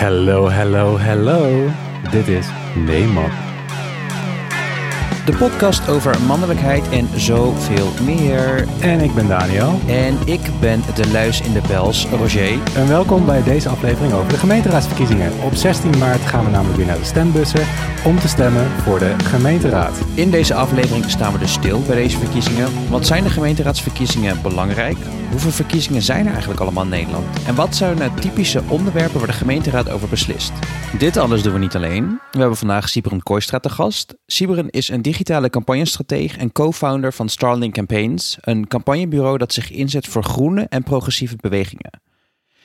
[0.00, 1.68] Hello, hello, hello.
[2.10, 2.46] Dit is
[2.86, 3.30] Nee Man.
[5.26, 8.66] De podcast over mannelijkheid en zoveel meer.
[8.80, 9.80] En ik ben Daniel.
[9.86, 12.58] En ik ben de luis in de pels, Roger.
[12.76, 15.32] En welkom bij deze aflevering over de gemeenteraadsverkiezingen.
[15.44, 17.66] Op 16 maart gaan we namelijk weer naar de stembussen
[18.04, 19.98] om te stemmen voor de gemeenteraad.
[20.14, 22.68] In deze aflevering staan we dus stil bij deze verkiezingen.
[22.90, 24.96] Wat zijn de gemeenteraadsverkiezingen belangrijk?
[25.30, 27.42] Hoeveel verkiezingen zijn er eigenlijk allemaal in Nederland?
[27.46, 30.52] En wat zijn nou typische onderwerpen waar de gemeenteraad over beslist?
[30.98, 32.20] Dit alles doen we niet alleen.
[32.30, 34.14] We hebben vandaag Sibren Kooistra te gast.
[34.26, 40.06] Sibren is een digitale campagnestratege en co-founder van Starlink Campaigns, een campagnebureau dat zich inzet
[40.06, 42.00] voor groene en progressieve bewegingen.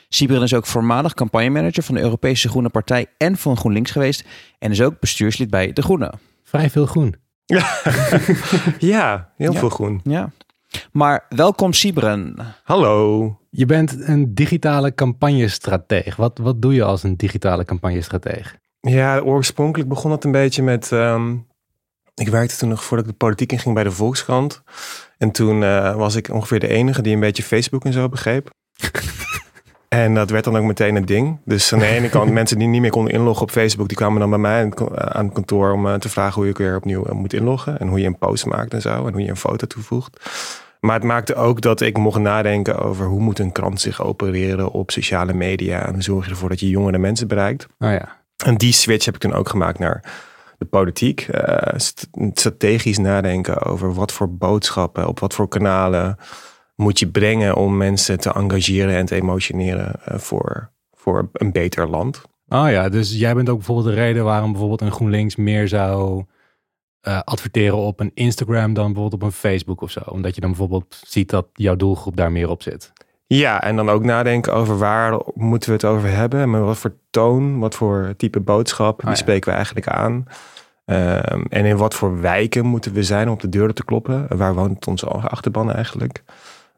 [0.10, 4.24] Sibren is ook voormalig campagnemanager van de Europese Groene Partij en van GroenLinks geweest
[4.60, 6.14] en is ook bestuurslid bij De Groene.
[6.44, 7.16] Vrij veel groen.
[8.80, 9.60] Ja, heel Ja.
[9.60, 10.00] veel groen.
[10.04, 10.30] Ja.
[10.92, 12.36] Maar welkom Sibren.
[12.64, 13.40] Hallo.
[13.50, 16.22] Je bent een digitale campagnestratege.
[16.22, 18.56] Wat, wat doe je als een digitale campagnestratege?
[18.80, 20.92] Ja, oorspronkelijk begon het een beetje met...
[20.92, 21.36] ehm,
[22.16, 24.64] ik werkte toen nog voordat ik de politiek inging bij de Volkskrant.
[25.18, 28.50] En toen eh, was ik ongeveer de enige die een beetje Facebook en zo begreep.
[29.88, 31.40] en dat werd dan ook meteen een ding.
[31.46, 33.88] Dus aan de ene kant mensen die niet meer konden inloggen op Facebook...
[33.88, 36.42] die kwamen dan bij mij aan het kantoor om eh, te vragen...
[36.42, 37.80] hoe ik weer opnieuw eh, moet inloggen.
[37.80, 39.08] En hoe je een post maakt en zo.
[39.08, 40.20] En hoe je een foto toevoegt.
[40.86, 43.06] Maar het maakte ook dat ik mocht nadenken over...
[43.06, 45.86] hoe moet een krant zich opereren op sociale media...
[45.86, 47.68] en hoe zorg je ervoor dat je jongere mensen bereikt.
[47.80, 48.22] Oh ja.
[48.46, 50.14] En die switch heb ik toen ook gemaakt naar
[50.58, 51.22] de politiek.
[51.22, 56.18] Eh, st- strategisch nadenken over wat voor boodschappen, op wat voor kanalen
[56.76, 61.90] moet je brengen om mensen te engageren en te emotioneren eh, voor, voor een beter
[61.90, 62.22] land.
[62.48, 66.26] Oh ja, dus jij bent ook bijvoorbeeld de reden waarom bijvoorbeeld een GroenLinks meer zou
[67.06, 70.00] eh, adverteren op een Instagram dan bijvoorbeeld op een Facebook of zo.
[70.06, 72.94] Omdat je dan bijvoorbeeld ziet dat jouw doelgroep daar meer op zit.
[73.28, 76.42] Ja, en dan ook nadenken over waar moeten we het over hebben.
[76.42, 79.16] En met wat voor toon, wat voor type boodschap, die ja.
[79.16, 80.26] spreken we eigenlijk aan.
[80.86, 84.38] Ehm, en in wat voor wijken moeten we zijn om op de deuren te kloppen.
[84.38, 86.24] Waar woont onze achterban eigenlijk?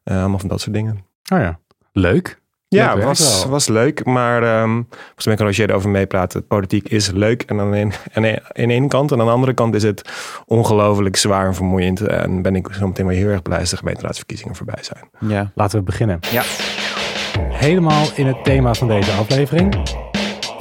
[0.04, 1.06] Eh, allemaal van dat soort dingen.
[1.34, 1.60] Oh ja,
[1.92, 2.42] leuk.
[2.70, 3.52] Ja, was, wel.
[3.52, 4.06] was leuk.
[4.06, 6.48] Maar ehm volgens mij kan Roger erover meepraten.
[6.48, 7.42] Politiek is leuk.
[7.42, 9.12] En aan een, aan de ene kant.
[9.12, 10.10] En aan de andere kant is het
[10.46, 12.02] ongelooflijk zwaar en vermoeiend.
[12.02, 15.10] En ben ik zo meteen wel heel erg blij als de gemeenteraadsverkiezingen voorbij zijn.
[15.20, 15.52] Ja.
[15.56, 16.20] Laten we beginnen.
[16.32, 16.44] Ja.
[17.40, 19.76] Helemaal in het thema van deze aflevering.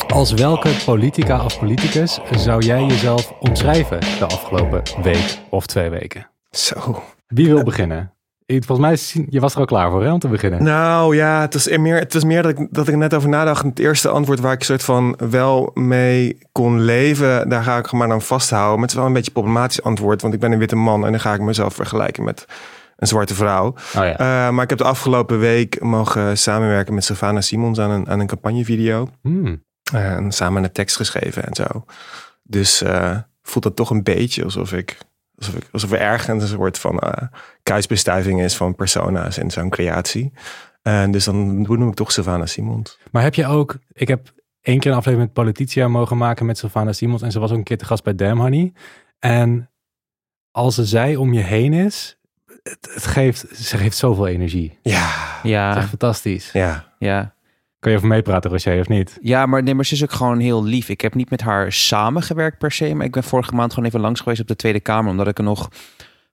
[0.06, 6.30] Als welke politica of politicus zou jij jezelf omschrijven de afgelopen week of twee weken?
[6.50, 7.02] Zo.
[7.26, 8.15] Wie wil beginnen?
[8.46, 10.62] Volgens mij, is- je was er al klaar voor hè, om te beginnen.
[10.62, 13.62] Nou ja, het is meer, het is meer dat, ik, dat ik net over nadacht.
[13.64, 18.10] Het eerste antwoord waar ik soort van wel mee kon leven, daar ga ik maar
[18.12, 18.72] aan vasthouden.
[18.74, 21.04] Maar het is wel een beetje een problematisch antwoord, want ik ben een witte man
[21.04, 22.44] en dan ga ik mezelf vergelijken met
[22.96, 23.66] een zwarte vrouw.
[23.66, 24.18] Oh ja.
[24.18, 28.20] Eh, maar ik heb de afgelopen week mogen samenwerken met Savannah Simons aan een, aan
[28.20, 29.08] een campagnevideo.
[29.22, 29.64] Hmm.
[29.92, 31.84] Eh, en samen een tekst geschreven en zo.
[32.42, 34.98] Dus eh, voelt dat toch een beetje alsof ik,
[35.38, 37.28] alsof ik, alsof er ergens een soort van eh
[37.62, 40.32] kruisbestuiving is van persona's in zo'n creatie.
[40.82, 42.98] En dus dan noem ik toch Savannah Simons.
[43.10, 46.58] Maar heb je ook, ik heb één keer een aflevering met Polititia mogen maken met
[46.58, 47.22] Sylvana Simons.
[47.22, 48.72] En ze was ook een keer te gast bij Damn Honey.
[49.18, 49.70] En
[50.50, 52.18] als ze zij om je heen is,
[52.62, 54.78] het, het geeft, ze geeft zoveel energie.
[54.82, 55.76] Ja, Het is Ja.
[55.76, 56.50] echt fantastisch.
[56.52, 56.94] ja.
[56.98, 57.34] Ja.
[57.86, 59.18] Kan je over meepraten, Roger, of niet?
[59.20, 60.88] Ja, maar, nee, maar ze is ook gewoon heel lief.
[60.88, 64.00] Ik heb niet met haar samengewerkt per se, maar ik ben vorige maand gewoon even
[64.00, 65.68] langs geweest op de Tweede Kamer, omdat ik er nog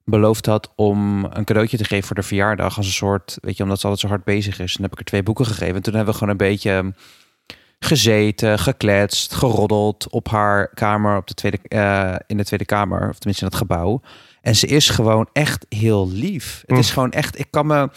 [0.06, 3.63] beloofd had om een cadeautje te geven voor de verjaardag als een soort, weet je,
[3.63, 4.75] omdat ze altijd zo hard bezig is.
[4.75, 5.75] En dan heb ik er twee boeken gegeven.
[5.75, 6.94] En toen hebben we gewoon een beetje
[7.80, 13.18] gezeten, gekletst, geroddeld op haar kamer op de tweede, eh, in de Tweede Kamer, of
[13.18, 14.02] tenminste in het gebouw.
[14.42, 16.63] En ze is gewoon echt heel lief.
[16.66, 16.94] Het is Mm.
[16.94, 17.90] gewoon echt, ik kan me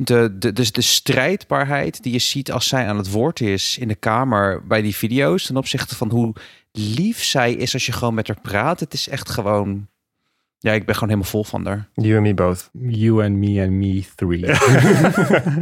[0.00, 3.88] de, de, dus de strijdbaarheid die je ziet als zij aan het woord is in
[3.88, 6.32] de kamer bij die video's ten opzichte van hoe
[6.72, 8.80] lief zij is als je gewoon met haar praat.
[8.80, 9.86] Het is echt gewoon,
[10.58, 11.88] ja, ik ben gewoon helemaal vol van haar.
[11.94, 12.70] You and me both.
[12.72, 14.44] You and me and me three.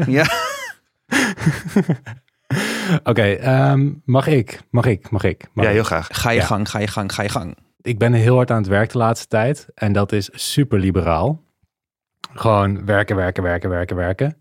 [0.16, 0.26] Ja,
[3.04, 4.60] Oké, ehm, mag ik?
[4.70, 5.10] Mag ik?
[5.10, 5.44] Mag ik?
[5.52, 6.08] Mag Ja, heel graag.
[6.12, 6.46] ga je Ja.
[6.46, 7.56] gang, ga je gang, ga je gang.
[7.82, 9.66] ik ben heel hard aan het werk de laatste tijd.
[9.74, 11.42] En dat is super liberaal.
[12.38, 14.36] Gewoon werken, werken, werken, werken, werken.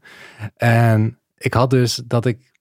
[0.56, 2.54] En ik had dus dat ik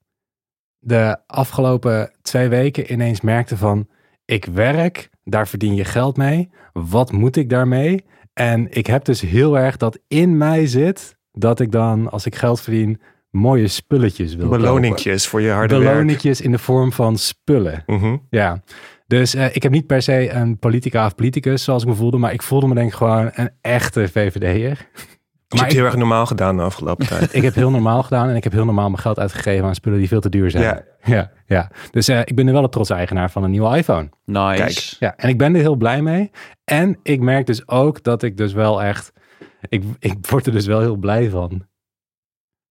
[0.79, 3.87] de afgelopen twee weken ineens merkte van...
[4.25, 6.49] Ik werk, daar verdien je geld mee.
[6.73, 8.05] Wat moet ik daarmee?
[8.33, 11.17] En ik heb dus heel erg dat in mij zit...
[11.31, 14.61] dat ik dan, als ik geld verdien, mooie spulletjes wil kopen.
[14.61, 15.89] Beloningjes voor je harde werk.
[15.89, 17.83] Beloningjes in de vorm van spullen.
[17.85, 18.17] Mhm.
[18.29, 18.63] Ja,
[19.07, 22.17] dus eh, ik heb niet per se een politica of politicus zoals ik me voelde,
[22.17, 24.89] maar ik voelde me denk ik gewoon een echte VVD'er.
[25.47, 27.33] Je hebt heel erg normaal gedaan de afgelopen tijd.
[27.35, 29.99] ik heb heel normaal gedaan en ik heb heel normaal mijn geld uitgegeven aan spullen
[29.99, 30.63] die veel te duur zijn.
[30.63, 30.83] Ja.
[31.03, 31.71] ja, ja.
[31.91, 34.09] Dus eh, ik ben nu wel een trots eigenaar van een nieuwe iPhone.
[34.25, 34.55] Nice.
[34.57, 34.95] Kijk.
[34.99, 36.31] Ja, en ik ben er heel blij mee.
[36.63, 39.13] En ik merk dus ook dat ik dus wel echt,
[39.69, 41.65] ik, ik word er dus wel heel blij van.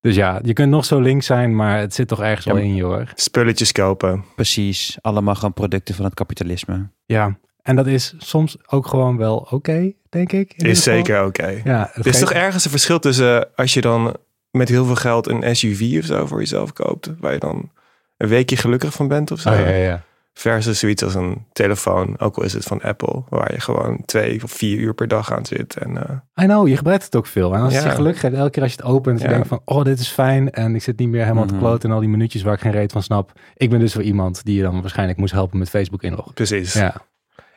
[0.00, 2.60] Dus ja, je kunt nog zo links zijn, maar het zit toch ergens Ja, wel
[2.60, 3.12] maar- in je hoor.
[3.14, 4.24] Spulletjes kopen.
[4.34, 4.98] Precies.
[5.00, 6.90] Allemaal gewoon producten van het kapitalisme.
[7.04, 10.52] Ja, en dat is soms ook gewoon wel oké, denk ik.
[10.56, 11.60] Is zeker oké.
[11.64, 14.16] Ja, het Er is toch ergens een verschil tussen eh, als je dan
[14.50, 17.70] met heel veel geld een SUV of zo voor jezelf koopt, waar je dan
[18.16, 19.50] een weekje gelukkig van bent of zo.
[19.50, 20.02] Oh, ja, ja, ja.
[20.36, 24.42] Versus zoiets als een telefoon, ook al is het van Apple, waar je gewoon twee
[24.44, 25.76] of vier uur per dag aan zit.
[25.76, 25.96] En
[26.36, 27.54] eh, I know, je gebruikt het ook veel.
[27.54, 29.26] En als het je geluk geeft, elke keer als je het opent, Ja.
[29.26, 30.50] je denkt van, oh, dit is fijn.
[30.50, 31.52] En ik zit niet meer helemaal Mhm.
[31.52, 33.32] te kloten in al die minuutjes waar ik geen reet van snap.
[33.56, 36.34] Ik ben dus wel iemand die je dan waarschijnlijk moest helpen met Facebook inloggen.
[36.34, 36.72] precies.
[36.72, 36.94] Ja.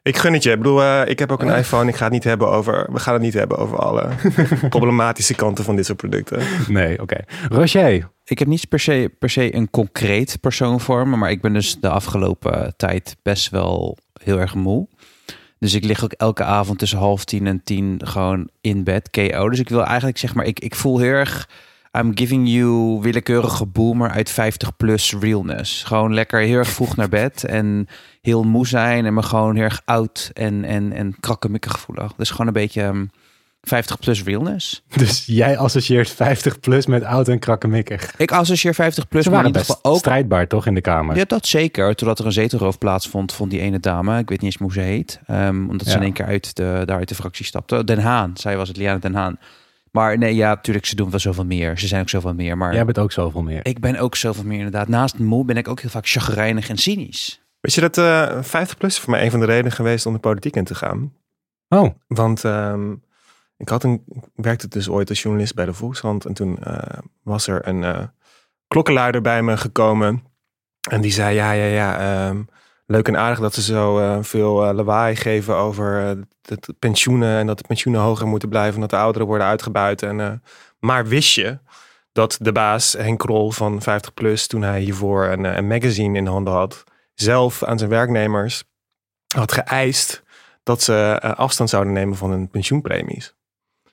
[0.08, 0.52] Ik gun het je.
[0.52, 1.56] Ik bedoel, eh, ik heb ook een Ja.
[1.56, 1.90] iPhone.
[1.90, 4.10] Ik ga het niet hebben over, we gaan het niet hebben over alle
[4.70, 6.42] problematische kanten van dit soort producten.
[6.68, 7.18] Nee, oké.
[7.50, 11.42] Rocher, Ik heb niet per se, per se een concreet persoon voor me, maar ik
[11.42, 14.88] ben dus de afgelopen tijd best wel heel erg moe.
[15.60, 19.50] Dus ik lig ook elke avond tussen half tien en tien gewoon in bed, KO.
[19.50, 21.50] Dus ik wil eigenlijk zeg maar, ik, ik voel heel erg,
[21.98, 25.84] I'm giving you willekeurige boomer uit 50 plus realness.
[25.84, 27.88] Gewoon lekker heel erg vroeg naar bed en
[28.22, 32.14] heel moe zijn en me gewoon heel erg oud en, en, en krakkemikkig gevoelig.
[32.18, 33.06] Dus gewoon een beetje ehm,
[33.68, 34.84] 50 plus realness.
[34.96, 38.14] dus jij associeert 50 plus met oud en krakkemikkig.
[38.18, 40.82] Ik associeer 50 plus, Ze maar in waren ieder geval ook strijdbaar toch in de
[40.82, 41.16] kamer?
[41.16, 41.96] Ja, dat zeker.
[41.96, 44.80] Totdat er een zetelroof plaatsvond, vond die ene dame, ik weet niet eens hoe ze
[44.80, 47.84] heet, ehm, omdat ze in één keer uit de, daar uit de fractie stapte.
[47.84, 49.38] Den Haan, zij was het, Liane Den Haan.
[49.92, 51.80] Maar nee, ja, natuurlijk, ze doen wel zoveel meer.
[51.80, 52.58] Ze zijn ook zoveel meer.
[52.58, 53.66] Maar Jij bent ook zoveel meer.
[53.66, 54.88] ik ben ook zoveel meer inderdaad.
[54.88, 57.42] Naast moe ben ik ook heel vaak chagrijnig en cynisch.
[57.60, 60.14] Weet je dat eh 50 plus is voor mij een van de redenen geweest om
[60.14, 61.14] de politiek in te gaan?
[61.70, 62.92] Oh, Want ehm,
[63.58, 64.04] ik, had een,
[64.36, 66.26] ik werkte dus ooit als journalist bij de Volkskrant.
[66.26, 68.04] En toen eh, was er een eh
[68.68, 70.24] klokkenluider bij me gekomen.
[70.90, 72.42] En die zei, ja, ja, ja, ehm,
[72.88, 76.74] leuk en aardig dat ze zo eh, veel eh, lawaai geven over eh, de, de
[76.80, 77.38] pensioenen.
[77.38, 78.74] En dat de pensioenen hoger moeten blijven.
[78.74, 80.02] En dat de ouderen worden uitgebuit.
[80.02, 80.32] En, eh,
[80.80, 81.60] maar wist je
[82.12, 86.18] dat de baas Henk Krol van 50 Plus, toen hij hiervoor een, eh, een magazine
[86.18, 88.64] in de handen had, zelf aan zijn werknemers
[89.36, 90.24] had geëist
[90.64, 93.36] dat ze eh, afstand zouden nemen van hun pensioenpremies.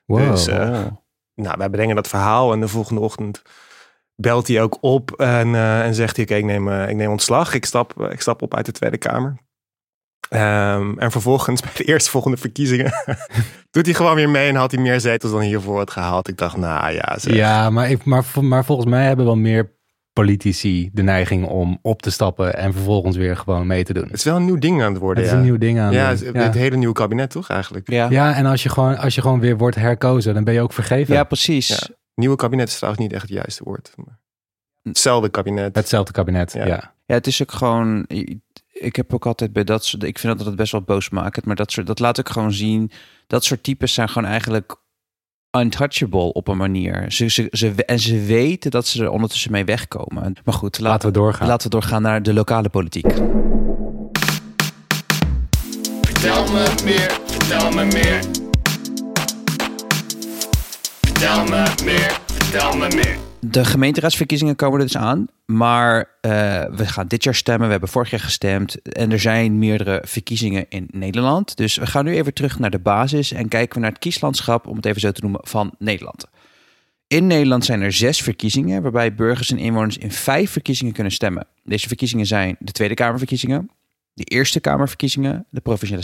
[0.04, 0.30] wow.
[0.30, 0.86] Dus, eh, Oh.
[1.34, 3.42] Nou, wij brengen dat verhaal en de volgende ochtend
[4.16, 7.10] belt hij ook op en, eh, en zegt hij, oké, ik, neem, eh, ik neem
[7.10, 7.54] ontslag.
[7.54, 9.36] Ik stap, ik stap op uit de Tweede Kamer.
[10.28, 12.92] Ehm, en vervolgens bij de eerstvolgende verkiezingen
[13.70, 16.28] doet hij gewoon weer mee en had hij meer zetels dan hiervoor had gehaald.
[16.28, 17.34] Ik dacht, nou ja, zeg.
[17.34, 19.72] ja, maar, ik, maar, maar volgens mij hebben wel meer
[20.12, 24.04] politici de neiging om op te stappen en vervolgens weer gewoon mee te doen.
[24.04, 25.16] Het is wel een nieuw ding aan het worden.
[25.16, 25.38] Het is ja.
[25.38, 25.92] een nieuw ding aan.
[25.92, 26.42] Ja, het het, ja.
[26.42, 27.90] het hele nieuwe kabinet toch eigenlijk?
[27.90, 28.04] Ja.
[28.04, 28.10] Ja.
[28.10, 30.72] Ja, en als je, gewoon, als je gewoon weer wordt herkozen, dan ben je ook
[30.72, 31.26] vergeven.
[31.26, 31.90] precies.
[32.14, 33.92] Nieuwe kabinet is trouwens niet echt het juiste woord.
[33.96, 34.18] Maar
[34.82, 35.76] Hetzelfde kabinet.
[35.76, 36.66] Hetzelfde kabinet, Ja.
[36.66, 36.92] ja.
[37.06, 38.04] Ja, het is ook gewoon.
[38.72, 40.02] Ik heb ook altijd bij dat soort.
[40.02, 41.86] Ik vind dat het best wel boosmakend, maar dat soort.
[41.86, 42.90] Dat laat ik gewoon zien.
[43.26, 44.76] Dat soort types zijn gewoon eigenlijk
[45.58, 47.12] untouchable op een manier.
[47.12, 50.34] Ze, ze, ze, en ze weten dat ze er ondertussen mee wegkomen.
[50.44, 51.46] Maar goed, laten, Laten we doorgaan.
[51.48, 53.06] laten we doorgaan naar de lokale politiek.
[56.02, 58.43] Vertel me meer, vertel me meer.
[61.24, 63.18] Meer.
[63.40, 65.26] De gemeenteraadsverkiezingen komen er dus aan.
[65.46, 66.30] Maar eh,
[66.70, 67.64] we gaan dit jaar stemmen.
[67.64, 68.82] We hebben vorig jaar gestemd.
[68.82, 71.56] En er zijn meerdere verkiezingen in Nederland.
[71.56, 73.32] Dus we gaan nu even terug naar de basis.
[73.32, 76.26] En kijken we naar het kieslandschap, om het even zo te noemen, van Nederland.
[77.06, 78.82] In Nederland zijn er zes verkiezingen.
[78.82, 81.46] Waarbij burgers en inwoners in vijf verkiezingen kunnen stemmen.
[81.62, 83.70] Deze verkiezingen zijn de Tweede Kamerverkiezingen.
[84.14, 85.46] De Eerste Kamerverkiezingen.
[85.50, 86.02] De Provinciale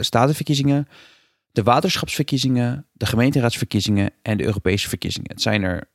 [0.00, 0.88] Statenverkiezingen.
[1.52, 2.86] De Waterschapsverkiezingen.
[2.92, 4.10] De Gemeenteraadsverkiezingen.
[4.22, 5.30] En de Europese verkiezingen.
[5.30, 5.88] Het zijn er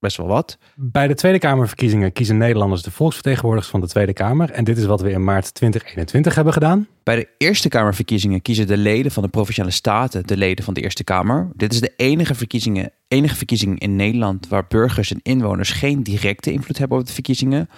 [0.00, 0.58] best wel wat.
[0.76, 4.50] Bij de Tweede Kamerverkiezingen kiezen Nederlanders de volksvertegenwoordigers van de Tweede Kamer.
[4.50, 6.88] En dit is wat we in maart 2021 hebben gedaan.
[7.02, 10.80] Bij de Eerste Kamerverkiezingen kiezen de leden van de Provinciale Staten de leden van de
[10.80, 11.50] Eerste Kamer.
[11.54, 16.52] Dit is de enige, verkiezingen, enige verkiezing in Nederland waar burgers en inwoners geen directe
[16.52, 17.68] invloed hebben op de verkiezingen.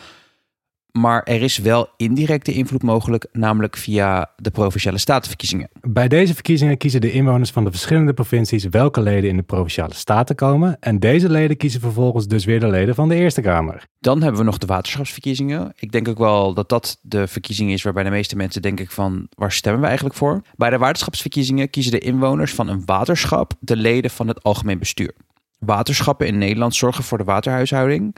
[0.92, 5.70] Maar er is wel indirecte invloed mogelijk, namelijk via de Provinciale Statenverkiezingen.
[5.80, 9.94] Bij deze verkiezingen kiezen de inwoners van de verschillende provincies welke leden in de provinciale
[9.94, 10.76] staten komen.
[10.80, 13.84] En deze leden kiezen vervolgens dus weer de leden van de Eerste Kamer.
[14.00, 15.72] Dan hebben we nog de waterschapsverkiezingen.
[15.76, 18.90] Ik denk ook wel dat dat de verkiezing is waarbij de meeste mensen denk ik
[18.90, 20.42] van waar stemmen we eigenlijk voor?
[20.56, 25.14] Bij de waterschapsverkiezingen kiezen de inwoners van een waterschap de leden van het algemeen bestuur.
[25.58, 28.14] Waterschappen in Nederland zorgen voor de waterhuishouding.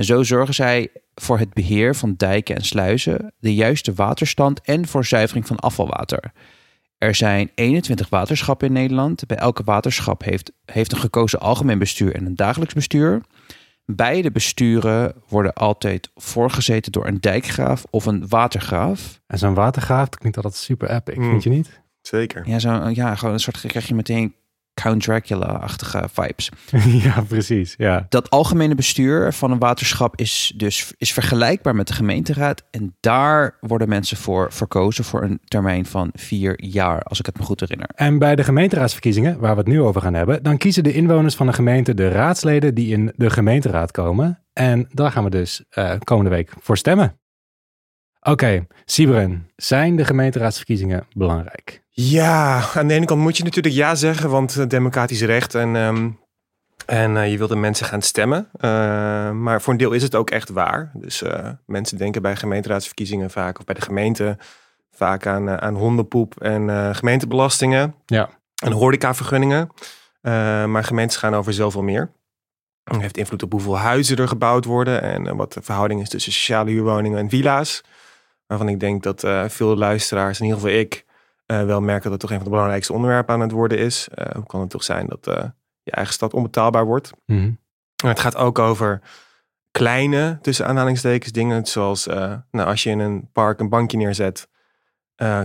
[0.00, 4.86] En zo zorgen zij voor het beheer van dijken en sluizen, de juiste waterstand en
[4.86, 6.32] voor zuivering van afvalwater.
[6.98, 9.26] Er zijn 21 waterschappen in Nederland.
[9.26, 13.20] Bij elke waterschap heeft, heeft een gekozen algemeen bestuur en een dagelijks bestuur.
[13.84, 19.20] Beide besturen worden altijd voorgezeten door een dijkgraaf of een watergraaf.
[19.26, 21.30] En zo'n watergraaf dat klinkt altijd super epic, Mm.
[21.30, 21.80] vind je niet?
[22.00, 22.48] Zeker.
[22.48, 24.34] Ja, zo, ja gewoon een soort krijg je meteen
[24.82, 26.50] Count Dracula-achtige vibes.
[27.04, 27.74] ja, precies.
[27.78, 28.06] Ja.
[28.08, 32.62] Dat algemene bestuur van een waterschap is dus is vergelijkbaar met de gemeenteraad.
[32.70, 37.38] En daar worden mensen voor verkozen voor een termijn van vier jaar, als ik het
[37.38, 37.88] me goed herinner.
[37.94, 41.34] En bij de gemeenteraadsverkiezingen, waar we het nu over gaan hebben, dan kiezen de inwoners
[41.34, 44.44] van de gemeente de raadsleden die in de gemeenteraad komen.
[44.52, 47.18] En daar gaan we dus eh, komende week voor stemmen.
[48.20, 51.82] Oké, Sibren, zijn de gemeenteraadsverkiezingen belangrijk?
[52.02, 55.76] Ja, aan de ene kant moet je natuurlijk ja zeggen, want eh, democratisch recht en,
[55.76, 56.10] ehm,
[56.86, 58.48] en eh, je wilt de mensen gaan stemmen.
[58.52, 60.90] Eh, maar voor een deel is het ook echt waar.
[60.94, 61.22] Dus
[61.66, 64.38] mensen denken bij gemeenteraadsverkiezingen vaak, of bij de gemeente,
[64.90, 68.28] vaak aan, aan hondenpoep en gemeentebelastingen Ja.
[68.64, 69.68] en horecavergunningen.
[70.70, 72.10] Maar gemeentes gaan over zoveel meer.
[72.84, 76.32] Het heeft invloed op hoeveel huizen er gebouwd worden en wat de verhouding is tussen
[76.32, 77.82] sociale huurwoningen en villa's.
[78.46, 81.04] Waarvan ik denk dat veel luisteraars, in ieder geval ik,
[81.50, 84.08] eh, wel merken dat het toch een van de belangrijkste onderwerpen aan het worden is.
[84.14, 85.44] Eh, hoe kan het toch zijn dat eh,
[85.82, 87.10] je eigen stad onbetaalbaar wordt?
[87.26, 87.52] Mhm.
[87.96, 89.00] En het gaat ook over
[89.70, 94.48] kleine, tussen aanhalingstekens, dingen zoals nou, als je in een park een bankje neerzet,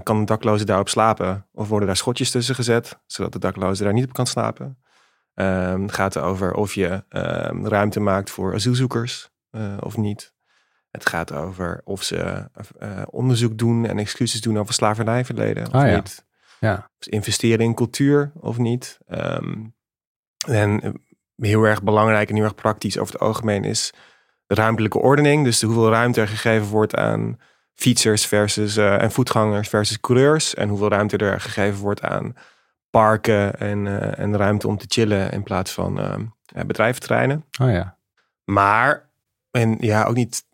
[0.04, 1.48] kan een dakloze daarop slapen.
[1.54, 4.78] Of worden daar schotjes tussen gezet, zodat de dakloze daar niet op kan slapen.
[5.34, 9.30] Ehm, het gaat over of je ehm, ruimte maakt voor asielzoekers
[9.80, 10.35] of niet.
[10.96, 12.50] Het gaat over of ze
[12.80, 15.96] eh, onderzoek doen en excuses doen over slavernijverleden of Ah, ja.
[15.96, 16.25] niet.
[16.60, 16.90] Ja.
[17.00, 18.98] Ze investeren in cultuur of niet.
[19.08, 19.64] Ehm,
[20.48, 20.90] en eh,
[21.36, 23.94] heel erg belangrijk en heel erg praktisch over het algemeen is
[24.46, 25.44] de ruimtelijke ordening.
[25.44, 27.40] Dus de hoeveel ruimte er gegeven wordt aan
[27.74, 30.54] fietsers versus, eh, en voetgangers versus coureurs.
[30.54, 32.36] En hoeveel ruimte er gegeven wordt aan
[32.90, 33.88] parken en,
[34.18, 36.00] en ruimte om te chillen in plaats van
[36.66, 37.46] bedrijventerreinen.
[37.62, 37.98] Oh ja.
[38.44, 39.10] Maar,
[39.52, 40.46] en ja, ook niet,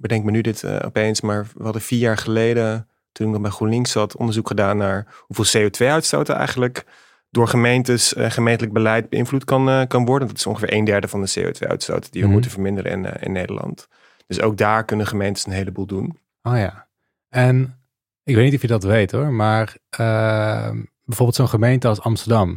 [0.00, 3.42] bedenk me nu dit eh, opeens, maar we hadden vier jaar geleden, toen ik nog
[3.42, 6.84] bij GroenLinks zat, onderzoek gedaan naar hoeveel CO2-uitstoot eigenlijk
[7.30, 10.28] door gemeentes, eh, gemeentelijk beleid beïnvloed kan, eh, kan worden.
[10.28, 12.32] Dat is ongeveer een derde van de CO2-uitstoot die we Mhm.
[12.32, 13.88] moeten verminderen in, in Nederland.
[14.26, 16.18] Dus ook daar kunnen gemeentes een heleboel doen.
[16.42, 16.88] Oh ja.
[17.28, 17.78] En
[18.24, 22.50] ik weet niet of je dat weet hoor, maar ehm, bijvoorbeeld zo'n gemeente als Amsterdam.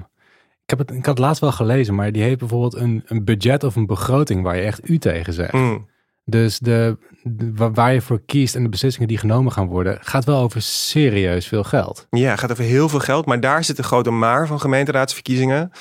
[0.64, 3.24] Ik, heb het, ik had het laatst wel gelezen, maar die heeft bijvoorbeeld een, een
[3.24, 5.54] budget of een begroting waar je echt u tegen zegt.
[5.54, 5.88] Mm.
[6.28, 9.98] Dus de, de- wa- waar je voor kiest en de beslissingen die genomen gaan worden,
[10.02, 12.08] gaat wel over serieus veel geld.
[12.10, 13.26] Ja, het gaat over heel veel geld.
[13.26, 15.72] Maar daar zit een grote maar van gemeenteraadsverkiezingen.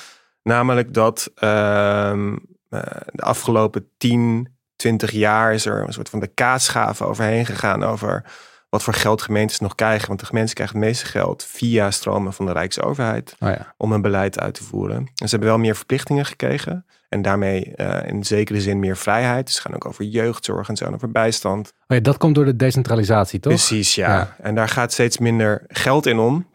[0.43, 2.35] Namelijk dat ehm,
[2.69, 2.79] eh,
[3.11, 8.23] de afgelopen 10, 20 jaar is er een soort van de kaasschaaf overheen gegaan over
[8.69, 10.07] wat voor geld gemeentes nog krijgen.
[10.07, 13.73] Want de gemeentes krijgen het meeste geld via stromen van de Rijksoverheid Oh ja.
[13.77, 14.97] om hun beleid uit te voeren.
[14.97, 16.85] En ze hebben wel meer verplichtingen gekregen.
[17.15, 19.45] En daarmee eh, in zekere zin meer vrijheid.
[19.45, 21.73] Dus ze gaan ook over jeugdzorg en zo, en over bijstand.
[21.87, 23.53] Oh ja, dat komt door de decentralisatie, toch?
[23.53, 24.15] Precies, ja.
[24.15, 24.35] Ja.
[24.41, 26.47] En daar gaat steeds minder geld in om.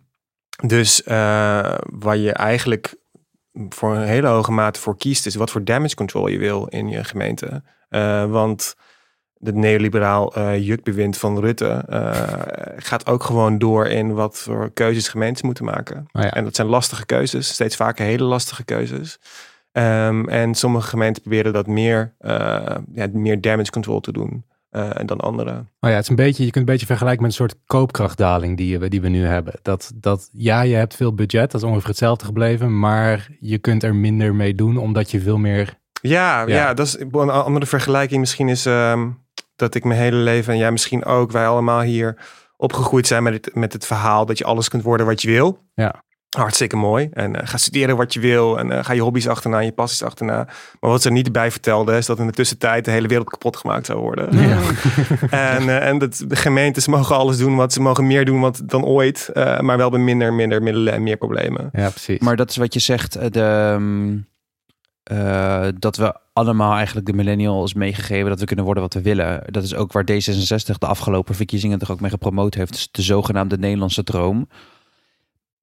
[0.66, 1.14] Dus eh,
[1.84, 2.94] waar je eigenlijk
[3.68, 6.88] voor een hele hoge mate voor kiest, is wat voor damage control je wil in
[6.88, 7.62] je gemeente.
[7.88, 8.74] Eh, want
[9.38, 11.84] het neoliberaal jukbewind van Rutte
[12.76, 16.06] gaat ook gewoon door in wat voor keuzes gemeentes moeten maken.
[16.12, 16.30] Oh ja.
[16.30, 19.18] En dat zijn lastige keuzes, steeds vaker hele lastige keuzes.
[19.72, 24.90] Ehm, en sommige gemeenten proberen dat meer, eh, ja, meer damage control te doen eh,
[25.04, 25.50] dan andere.
[25.80, 28.56] Oh ja, het is een beetje, je kunt een beetje vergelijken met een soort koopkrachtdaling
[28.56, 29.54] die we, die we nu hebben.
[29.62, 33.82] Dat, dat ja, je hebt veel budget, dat is ongeveer hetzelfde gebleven, maar je kunt
[33.82, 35.78] er minder mee doen omdat je veel meer.
[36.02, 36.46] Ja, ja.
[36.46, 36.74] Ja.
[36.74, 38.20] dat is een andere vergelijking.
[38.20, 39.08] Misschien is ehm,
[39.56, 42.16] dat ik mijn hele leven, en jij misschien ook, wij allemaal hier
[42.56, 45.58] opgegroeid zijn met het, met het verhaal dat je alles kunt worden wat je wil.
[45.74, 46.02] Ja.
[46.36, 47.08] Hartstikke mooi.
[47.12, 48.58] En eh, ga studeren wat je wil.
[48.58, 50.36] En eh, ga je hobby's achterna, je passies achterna.
[50.80, 53.30] Maar wat ze er niet bij vertelden, is dat in de tussentijd de hele wereld
[53.30, 54.28] kapot gemaakt zou worden.
[55.30, 58.62] en en en dat de gemeentes mogen alles doen wat ze mogen meer doen wat,
[58.64, 59.28] dan ooit.
[59.28, 61.70] eh, maar wel met minder, minder middelen en meer problemen.
[61.72, 62.18] Ja, precies.
[62.18, 64.26] Maar dat is wat je zegt, eh, de, mm,
[65.02, 69.42] eh, dat we allemaal eigenlijk de millennials meegegeven dat we kunnen worden wat we willen.
[69.46, 72.72] Dat is ook waar D66 de afgelopen verkiezingen toch ook mee gepromoot heeft.
[72.72, 74.48] Dus de zogenaamde Nederlandse droom.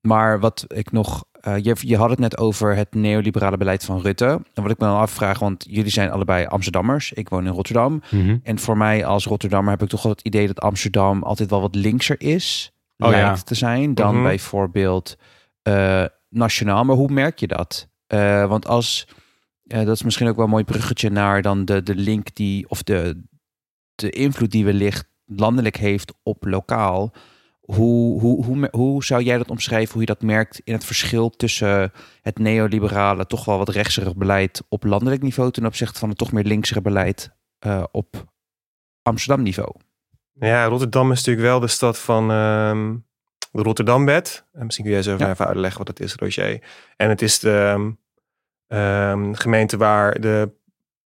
[0.02, 4.02] Maar wat ik nog, eh, je, je had het net over het neoliberale beleid van
[4.02, 4.26] Rutte.
[4.54, 7.12] En wat ik me dan afvraag, want jullie zijn allebei Amsterdammers.
[7.14, 8.02] Ik woon in Rotterdam.
[8.12, 8.38] Mhm.
[8.44, 11.62] En voor mij als Rotterdammer heb ik toch wel het idee dat Amsterdam altijd wel
[11.62, 12.72] wat linkser is.
[12.98, 13.44] Oh, lijkt ja.
[13.44, 14.24] te zijn dan Mhm.
[14.24, 15.16] bijvoorbeeld
[15.62, 16.84] eh, nationaal.
[16.84, 17.88] Maar hoe merk je dat?
[18.08, 19.08] Eh, want als,
[19.64, 22.84] dat is misschien ook wel een mooi bruggetje naar dan de, de link die, of
[22.84, 23.24] de,
[23.96, 27.12] de invloed die wellicht landelijk heeft op lokaal.
[27.68, 31.30] Hoe, hoe, hoe, hoe zou jij dat omschrijven, hoe je dat merkt in het verschil
[31.30, 36.18] tussen het neoliberale, toch wel wat rechtsere beleid op landelijk niveau ten opzichte van het
[36.18, 38.26] toch meer linksere beleid eh, op
[39.02, 39.70] Amsterdam niveau?
[40.34, 42.96] Ja, Rotterdam is natuurlijk wel de stad van ehm,
[43.52, 44.46] de Rotterdambed.
[44.54, 45.30] En misschien kun jij zo Ja.
[45.30, 46.64] even uitleggen wat dat is, Roger.
[46.98, 47.92] En het is de ehm,
[48.68, 50.52] ehm, gemeente waar de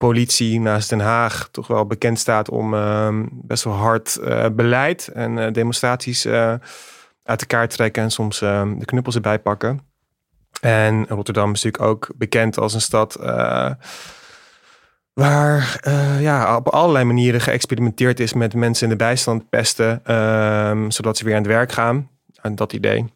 [0.02, 5.08] politie naast Den Haag toch wel bekend staat om ehm, best wel hard eh, beleid
[5.08, 6.54] en eh, demonstraties eh,
[7.24, 9.80] uit elkaar trekken en soms ehm, de knuppels erbij pakken.
[10.62, 13.16] En Rotterdam is natuurlijk ook bekend als een stad
[15.14, 15.80] waar
[16.20, 21.24] ja, op allerlei manieren geëxperimenteerd is met mensen in de bijstand pesten, ehm, zodat ze
[21.24, 22.10] weer aan het werk gaan.
[22.54, 23.14] Dat idee.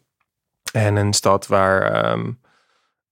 [0.72, 2.16] En een stad waar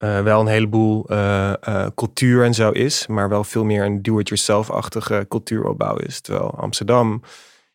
[0.04, 4.02] eh, wel een heleboel eh, eh, cultuur en zo is, maar wel veel meer een
[4.02, 6.20] do-it-yourself-achtige cultuuropbouw is.
[6.20, 7.22] Terwijl Amsterdam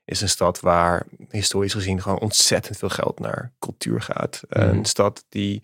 [0.06, 4.42] is een stad waar historisch gezien gewoon ontzettend veel geld naar cultuur gaat.
[4.50, 4.62] Mhm.
[4.62, 5.64] Een stad die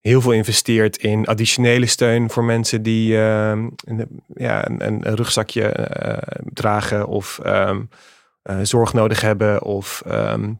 [0.00, 3.68] heel veel investeert in additionele steun voor mensen die ehm,
[4.34, 5.88] ja, een, een rugzakje
[6.52, 7.82] dragen of ehm,
[8.42, 10.52] eh, zorg nodig hebben of ehm,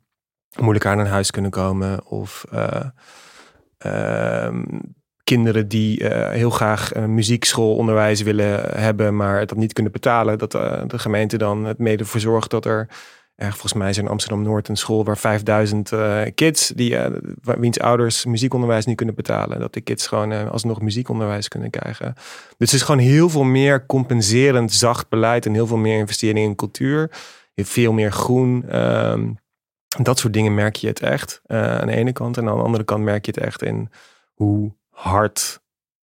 [0.59, 2.45] moeilijk aan een huis kunnen komen of
[5.35, 10.55] kinderen die eh, heel graag eh, muziekschoolonderwijs willen hebben, maar dat niet kunnen betalen, dat
[10.55, 12.89] eh, de gemeente dan het mede voor zorgt dat er
[13.37, 16.97] erg volgens mij is in Amsterdam Noord een school waar 5000 eh, kids die
[17.43, 22.15] wiens ouders muziekonderwijs niet kunnen betalen, dat de kids gewoon eh, alsnog muziekonderwijs kunnen krijgen.
[22.57, 26.47] Dus het is gewoon heel veel meer compenserend zacht beleid en heel veel meer investering
[26.47, 27.11] in cultuur,
[27.55, 28.65] veel meer groen.
[28.69, 29.33] ehm,
[30.03, 32.37] dat soort dingen merk je het echt aan de ene kant.
[32.37, 33.91] En aan de andere kant merk je het echt in
[34.35, 35.61] hoe hard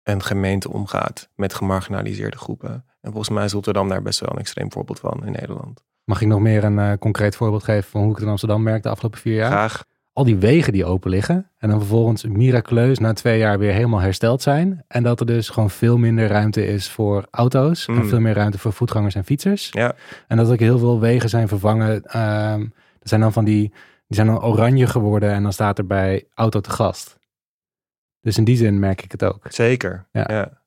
[0.02, 2.84] een gemeente omgaat met gemarginaliseerde groepen.
[3.00, 5.84] En volgens mij is Rotterdam daar best wel een extreem voorbeeld van in Nederland.
[6.04, 8.62] Mag ik nog meer een eh, concreet voorbeeld geven van hoe ik het in Amsterdam
[8.62, 9.50] merk de afgelopen vier jaar?
[9.50, 9.84] Graag.
[10.12, 14.00] Al die wegen die open liggen en dan vervolgens miraculeus na twee jaar weer helemaal
[14.00, 14.84] hersteld zijn.
[14.88, 18.08] En dat er dus gewoon veel minder ruimte is voor auto's en Mm.
[18.08, 19.68] veel meer ruimte voor voetgangers en fietsers.
[19.70, 19.94] Ja.
[20.28, 22.04] En dat ook heel veel wegen zijn vervangen.
[22.04, 22.60] ehm
[22.98, 23.68] er zijn dan van die,
[24.06, 27.17] die zijn dan oranje geworden en dan staat er bij auto te gast.
[28.28, 29.46] Dus in die zin merk ik het ook.
[29.48, 30.06] Zeker.
[30.12, 30.24] Ja.
[30.28, 30.62] Ja.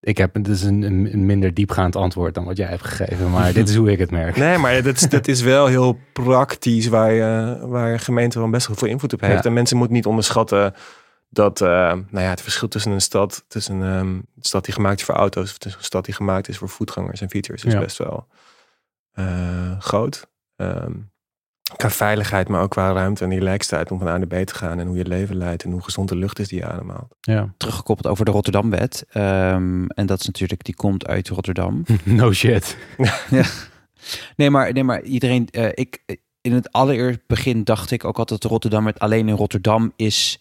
[0.00, 3.52] Ik heb het is een, een, minder diepgaand antwoord dan wat jij hebt gegeven, maar
[3.52, 4.36] dit is hoe ik het merk.
[4.46, 8.50] Nee, maar dat is, dat is wel heel praktisch waar, je, waar een gemeente wel
[8.50, 9.42] best wel veel invloed op heeft.
[9.42, 9.48] Ja.
[9.48, 10.74] En mensen moeten niet onderschatten
[11.28, 14.98] dat eh, nou ja, het verschil tussen een stad, tussen ehm, een stad die gemaakt
[14.98, 17.72] is voor auto's, of tussen een stad die gemaakt is voor voetgangers en fietsers, is
[17.72, 17.78] Ja.
[17.78, 18.26] best wel
[19.12, 20.28] eh, groot.
[20.56, 20.92] Ehm,
[21.76, 24.78] qua veiligheid, maar ook qua ruimte en relaxedheid om van A naar B te gaan
[24.78, 26.92] en hoe je het leven leidt en hoe gezond de lucht is die je ademt.
[27.20, 27.54] Ja.
[27.56, 29.04] Teruggekoppeld over de Rotterdamwet.
[29.08, 31.84] Ehm, en dat is natuurlijk, die komt uit Rotterdam.
[32.04, 32.76] No shit.
[34.36, 36.02] Nee, maar, nee, maar iedereen, eh, ik,
[36.40, 40.40] in het allereerst begin dacht ik ook altijd dat Rotterdam met alleen in Rotterdam is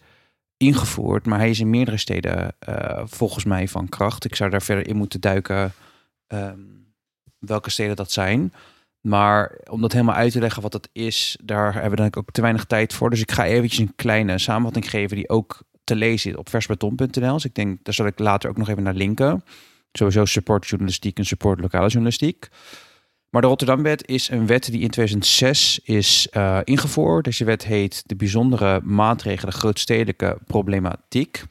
[0.57, 1.25] ingevoerd.
[1.25, 4.25] Maar hij is in meerdere steden eh, volgens mij van kracht.
[4.25, 5.73] Ik zou daar verder in moeten duiken
[6.27, 6.59] ehm,
[7.39, 8.53] welke steden dat zijn.
[9.05, 12.31] Maar om dat helemaal uit te leggen wat dat is, daar hebben we dan ook
[12.31, 13.09] te weinig tijd voor.
[13.09, 17.33] Dus ik ga eventjes een kleine samenvatting geven die ook te lezen is op versbeton.nl.
[17.33, 19.43] Dus ik denk, daar zal ik later ook nog even naar linken.
[19.91, 22.47] Sowieso support journalistiek en support lokale journalistiek.
[23.29, 27.25] Maar de Rotterdamwet is een wet die in 2006 is eh, ingevoerd.
[27.25, 31.43] Deze wet heet de bijzondere maatregelen grootstedelijke problematiek.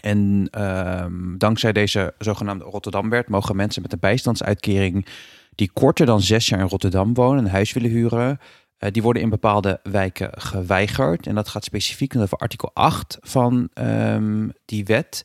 [0.00, 5.06] En ehm, dankzij deze zogenaamde Rotterdamwet mogen mensen met een bijstandsuitkering
[5.60, 8.38] die korter dan zes jaar in Rotterdam wonen, een huis willen huren,
[8.78, 11.26] eh, die worden in bepaalde wijken geweigerd.
[11.26, 15.24] En dat gaat specifiek over artikel 8 van ehm, die wet.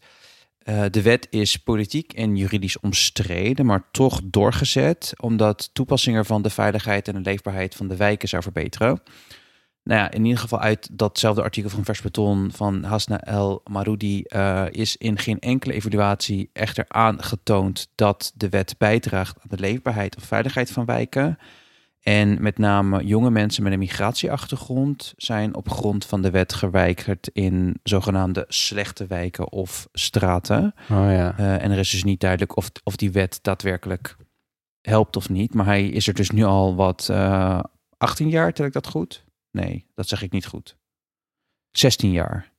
[0.60, 6.50] Eh, de wet is politiek en juridisch omstreden, maar toch doorgezet, omdat toepassing ervan de
[6.50, 9.02] veiligheid en de leefbaarheid van de wijken zou verbeteren.
[9.86, 14.24] Nou ja, in ieder geval uit datzelfde artikel van Vers Beton van Hasna El Maroudi
[14.24, 20.16] eh, is in geen enkele evaluatie echter aangetoond dat de wet bijdraagt aan de leefbaarheid
[20.18, 21.38] of veiligheid van wijken.
[22.02, 27.30] En met name jonge mensen met een migratieachtergrond zijn op grond van de wet geweigerd
[27.34, 30.74] in zogenaamde slechte wijken of straten.
[30.92, 31.38] Oh ja.
[31.38, 34.16] Eh, en er is dus niet duidelijk of, of die wet daadwerkelijk
[34.82, 35.54] helpt of niet.
[35.54, 37.60] Maar hij is er dus nu al wat eh
[37.98, 39.25] 18 jaar, tel ik dat goed?
[39.56, 40.78] Nee, dat zeg ik niet goed.
[41.72, 42.52] 16 jaar.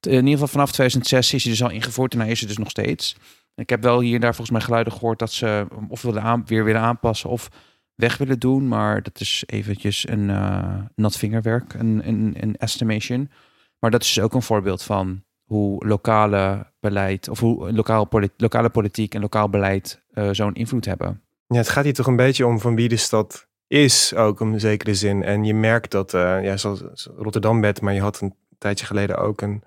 [0.00, 2.46] T- In ieder geval vanaf 2006 is hij dus al ingevoerd en hij is er
[2.46, 3.16] dus nog steeds.
[3.54, 6.46] Ik heb wel hier en daar volgens mij geluiden gehoord dat ze of willen aan,
[6.46, 7.48] weer willen aanpassen of
[7.94, 8.68] weg willen doen.
[8.68, 13.30] Maar dat is eventjes een eh nat vingerwerk, een, een, een estimation.
[13.78, 18.70] Maar dat is dus ook een voorbeeld van hoe lokale beleid of hoe lokaal lokale
[18.70, 21.22] politiek en lokaal beleid eh, zo'n invloed hebben.
[21.46, 24.52] Ja, het gaat hier toch een beetje om van wie de stad is, ook in
[24.52, 25.22] een zekere zin.
[25.22, 29.18] En je merkt dat, eh, ja, zoals Rotterdam bed, maar je had een tijdje geleden
[29.18, 29.62] ook een,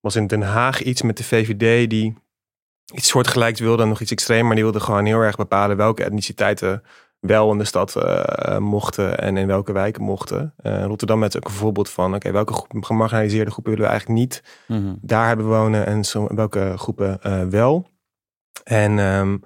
[0.00, 2.16] was in Den Haag iets met de VVD die
[2.94, 6.04] iets soortgelijks wilde, en nog iets extreem, maar die wilde gewoon heel erg bepalen welke
[6.04, 6.82] etniciteiten
[7.20, 10.54] wel in de stad eh, mochten en in welke wijken mochten.
[10.56, 14.20] Eh, Rotterdam met ook een voorbeeld van, oké, welke groep, gemarginaliseerde groepen willen we eigenlijk
[14.20, 14.94] niet Mhm.
[15.00, 17.90] daar hebben wonen en zo, welke groepen wel.
[18.64, 19.36] En ehm,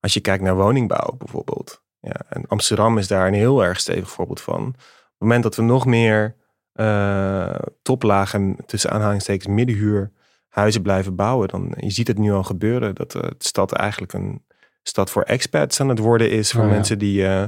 [0.00, 1.84] als je kijkt naar woningbouw bijvoorbeeld.
[2.06, 4.66] Ja, en Amsterdam is daar een heel erg stevig voorbeeld van.
[4.66, 6.34] Op het moment dat we nog meer
[6.72, 10.10] eh toplagen, tussen aanhalingstekens middenhuur,
[10.48, 14.12] huizen blijven bouwen, dan je ziet het nu al gebeuren dat eh, de stad eigenlijk
[14.12, 14.44] een
[14.82, 16.50] stad voor expats aan het worden is.
[16.52, 16.72] Voor Oh ja.
[16.72, 17.44] mensen die, eh,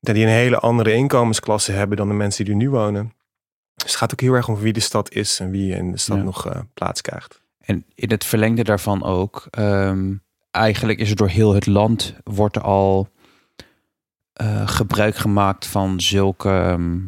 [0.00, 3.12] die een hele andere inkomensklasse hebben dan de mensen die er nu wonen.
[3.74, 5.98] Dus het gaat ook heel erg om wie de stad is en wie in de
[5.98, 6.22] stad Ja.
[6.22, 7.40] nog plaats krijgt.
[7.60, 10.14] En in het verlengde daarvan ook, ehm,
[10.50, 13.08] eigenlijk is er door heel het land wordt er al
[14.42, 16.98] eh, gebruik gemaakt van zulke ehm,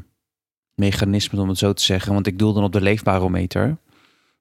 [0.75, 2.13] mechanismen, om het zo te zeggen.
[2.13, 3.77] Want ik doel dan op de leefbarometer.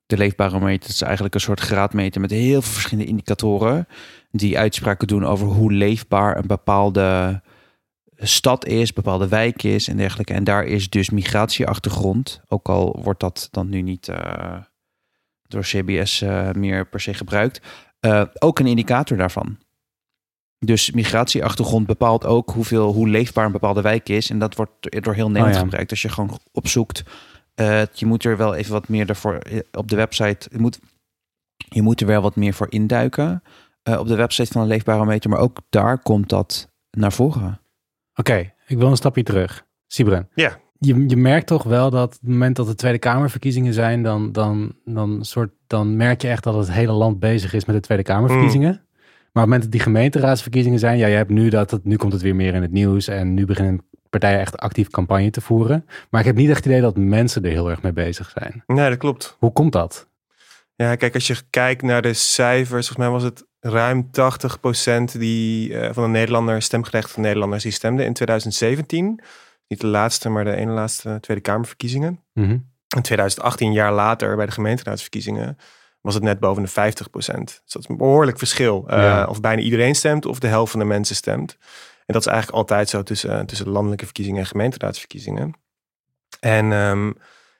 [0.05, 3.87] De leefbarometer is eigenlijk een soort graadmeter met heel veel verschillende indicatoren
[4.31, 7.41] die uitspraken doen over hoe leefbaar een bepaalde
[8.17, 10.33] stad is, bepaalde wijk is en dergelijke.
[10.33, 14.57] En daar is dus migratieachtergrond, ook al wordt dat dan nu niet eh,
[15.47, 17.61] door CBS eh, meer per se gebruikt,
[18.39, 19.57] ook een indicator daarvan.
[20.65, 24.29] Dus migratieachtergrond bepaalt ook hoeveel, hoe leefbaar een bepaalde wijk is.
[24.29, 25.63] En dat wordt door heel Nederland Oh ja.
[25.63, 25.91] gebruikt.
[25.91, 27.03] Als je gewoon opzoekt,
[27.55, 30.49] eh, je moet er wel even wat meer daarvoor eh, op de website.
[30.51, 30.79] Je moet,
[31.55, 33.43] je moet er wel wat meer voor induiken
[33.83, 35.29] eh, op de website van een leefbarometer.
[35.29, 37.61] Maar ook daar komt dat naar voren.
[38.15, 39.65] Oké, ik wil een stapje terug.
[39.87, 40.29] Sibren.
[40.33, 40.59] Ja.
[40.79, 44.31] Je, je merkt toch wel dat op het moment dat de Tweede Kamerverkiezingen zijn, dan,
[44.31, 47.81] dan, dan, soort, dan merk je echt dat het hele land bezig is met de
[47.81, 48.81] Tweede Kamerverkiezingen.
[49.33, 51.95] Maar op het moment dat die gemeenteraadsverkiezingen zijn, ja, je hebt nu dat het, nu
[51.95, 55.41] komt het weer meer in het nieuws en nu beginnen partijen echt actief campagne te
[55.41, 55.85] voeren.
[56.09, 58.63] Maar ik heb niet echt het idee dat mensen er heel erg mee bezig zijn.
[58.67, 59.35] Nee, dat klopt.
[59.39, 60.07] Hoe komt dat?
[60.75, 65.77] Ja, kijk, als je kijkt naar de cijfers, volgens mij was het ruim 80% die,
[65.77, 69.19] eh, van de Nederlanders, stemgerechtigde Nederlanders, die stemden in 2017.
[69.67, 72.19] Niet de laatste, maar de ene laatste Tweede Kamerverkiezingen.
[72.33, 72.57] Mhm.
[72.95, 75.57] In 2018, een jaar later, bij de gemeenteraadsverkiezingen,
[76.03, 76.73] was het net boven de 50%.
[77.43, 78.87] Dus dat is een behoorlijk verschil.
[78.87, 79.25] Eh.
[79.29, 81.57] Of bijna iedereen stemt, of de helft van de mensen stemt.
[82.05, 85.53] En dat is eigenlijk altijd zo tussen, tussen landelijke verkiezingen en gemeenteraadsverkiezingen.
[86.39, 87.11] En ehm,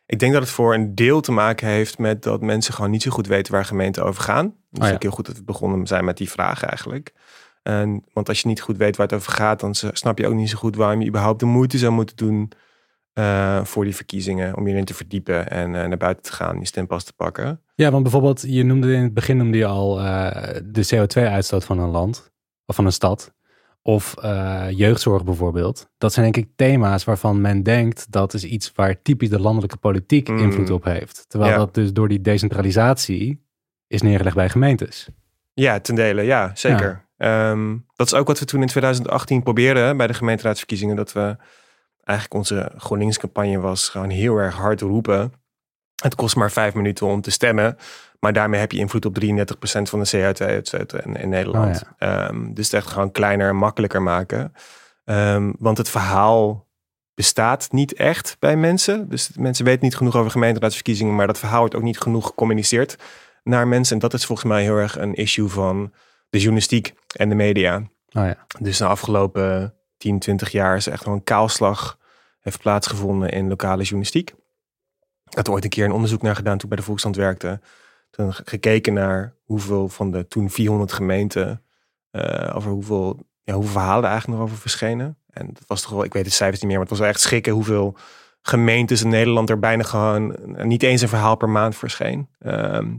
[0.06, 3.02] ik denk dat het voor een deel te maken heeft met dat mensen gewoon niet
[3.02, 4.46] zo goed weten waar gemeenten over gaan.
[4.72, 4.94] Het is ja.
[4.94, 7.14] ook heel goed dat we begonnen zijn met die vraag eigenlijk.
[7.64, 10.34] En, want als je niet goed weet waar het over gaat, dan snap je ook
[10.34, 12.52] niet zo goed waarom je überhaupt de moeite zou moeten doen
[13.13, 14.58] eh, voor die verkiezingen.
[14.58, 17.62] Om je erin te verdiepen en eh, naar buiten te gaan, je stempas te pakken.
[17.76, 21.80] Ja, want bijvoorbeeld, je noemde in het begin noemde je al eh, de CO2-uitstoot van
[21.80, 22.32] een land
[22.65, 23.34] of van een stad.
[23.86, 24.13] Of
[24.69, 25.89] jeugdzorg bijvoorbeeld.
[25.97, 29.78] Dat zijn denk ik thema's waarvan men denkt dat is iets waar typisch de landelijke
[29.78, 30.38] politiek Mm.
[30.38, 31.26] invloed op heeft.
[31.28, 31.58] Terwijl Ja.
[31.58, 33.45] dat dus door die decentralisatie
[33.88, 35.08] is neergelegd bij gemeentes.
[35.54, 37.06] Ja, ten dele, ja, zeker.
[37.17, 40.95] Ehm, dat is ook wat we toen in 2018 probeerden bij de gemeenteraadsverkiezingen.
[40.95, 41.36] Dat we
[42.04, 45.34] eigenlijk onze GroenLinks-campagne was gewoon heel erg hard roepen.
[46.02, 47.78] Het kost maar vijf minuten om te stemmen.
[48.20, 49.26] Maar daarmee heb je invloed op 33%
[49.82, 51.84] van de CO2-uitstoot in, in Nederland.
[51.98, 54.54] Ehm, dus het echt gewoon kleiner en makkelijker maken.
[55.06, 56.68] Ehm, want het verhaal
[57.13, 59.10] bestaat niet echt bij mensen.
[59.10, 61.16] Dus mensen weten niet genoeg over gemeenteraadsverkiezingen.
[61.16, 62.96] Maar dat verhaal wordt ook niet genoeg gecommuniceerd
[63.44, 63.94] naar mensen.
[63.94, 65.94] En dat is volgens mij heel erg een issue van
[66.30, 67.76] de journalistiek en de media.
[68.12, 68.38] Oh ja.
[68.60, 71.98] Dus de afgelopen 10, 20 jaar is echt gewoon een kaalslag
[72.39, 74.30] heeft plaatsgevonden in lokale journalistiek.
[75.30, 77.60] Ik had ooit een keer een onderzoek naar gedaan toen ik bij de Volkskrant werkte.
[78.10, 81.63] Toen ge- gekeken naar hoeveel van de toen 400 gemeenten,
[82.12, 85.18] eh, over hoeveel, ja, hoeveel verhalen er eigenlijk nog over verschenen.
[85.30, 87.10] En dat was toch wel, ik weet de cijfers niet meer, maar het was wel
[87.10, 87.98] echt schrikken hoeveel
[88.42, 90.36] gemeentes in Nederland er bijna gewoon
[90.68, 92.30] niet eens een verhaal per maand verscheen.
[92.39, 92.96] Ehm,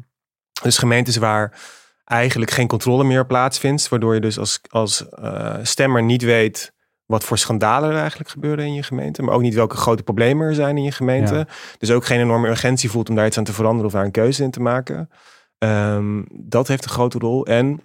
[0.62, 1.61] dus gemeentes waar
[2.05, 3.88] eigenlijk geen controle meer plaatsvindt.
[3.88, 6.73] Waardoor je dus als, als eh, stemmer niet weet
[7.07, 9.23] wat voor schandalen er eigenlijk gebeuren in je gemeente.
[9.23, 11.35] Maar ook niet welke grote problemen er zijn in je gemeente.
[11.35, 11.47] Ja.
[11.79, 14.11] Dus ook geen enorme urgentie voelt om daar iets aan te veranderen of daar een
[14.11, 15.11] keuze in te maken.
[15.59, 17.47] Ehm, dat heeft een grote rol.
[17.47, 17.81] En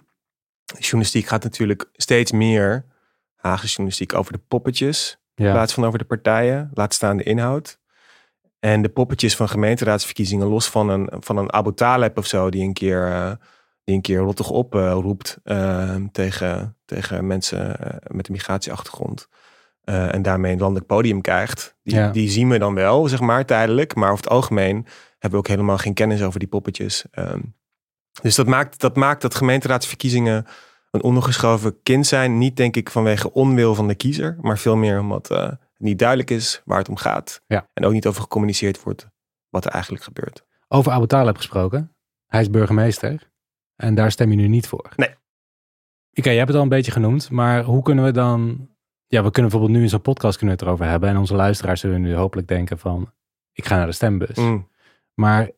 [0.78, 2.84] journalistiek gaat natuurlijk steeds meer,
[3.36, 5.18] Haagse journalistiek, over de poppetjes.
[5.34, 6.70] In plaats van over de partijen.
[6.74, 7.78] Laat staan de inhoud.
[8.60, 12.62] En de poppetjes van gemeenteraadsverkiezingen, los van een, van een Abu Taleb of zo, die
[12.62, 13.32] een keer, eh,
[13.84, 19.28] die een keer rottig op eh, roept eh, tegen, tegen mensen eh, met een migratieachtergrond.
[19.80, 21.76] eh, en daarmee een landelijk podium krijgt.
[21.82, 22.10] Die, Ja.
[22.10, 23.94] die zien we dan wel, zeg maar, tijdelijk.
[23.94, 24.74] Maar over het algemeen
[25.10, 27.04] hebben we ook helemaal geen kennis over die poppetjes.
[27.10, 27.40] Ehm,
[28.22, 30.46] dus dat maakt, dat maakt dat gemeenteraadsverkiezingen
[30.90, 32.38] een ondergeschoven kind zijn.
[32.38, 36.30] Niet denk ik vanwege onwil van de kiezer, maar veel meer omdat het niet duidelijk
[36.30, 37.42] is waar het om gaat.
[37.46, 37.68] Ja.
[37.74, 39.08] En ook niet over gecommuniceerd wordt
[39.48, 40.44] wat er eigenlijk gebeurt.
[40.68, 41.94] Over Abu Talib gesproken.
[42.26, 43.30] Hij is burgemeester.
[43.76, 44.88] En daar stem je nu niet voor.
[44.96, 45.14] Nee.
[46.14, 47.30] Oké, jij hebt het al een beetje genoemd.
[47.30, 48.68] Maar hoe kunnen we dan...
[49.06, 51.08] Ja, we kunnen bijvoorbeeld nu in zo'n podcast kunnen het erover hebben.
[51.08, 53.12] En onze luisteraars zullen nu hopelijk denken van...
[53.52, 54.36] Ik ga naar de stembus.
[54.36, 54.68] Mm.
[55.14, 55.50] Maar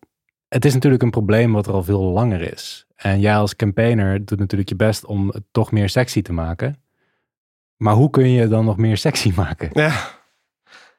[0.48, 2.86] het is natuurlijk een probleem wat er al veel langer is.
[2.96, 6.82] En jij als campaigner doet natuurlijk je best om het toch meer sexy te maken.
[7.76, 9.70] Maar hoe kun je het dan nog meer sexy maken?
[9.72, 9.92] Ja.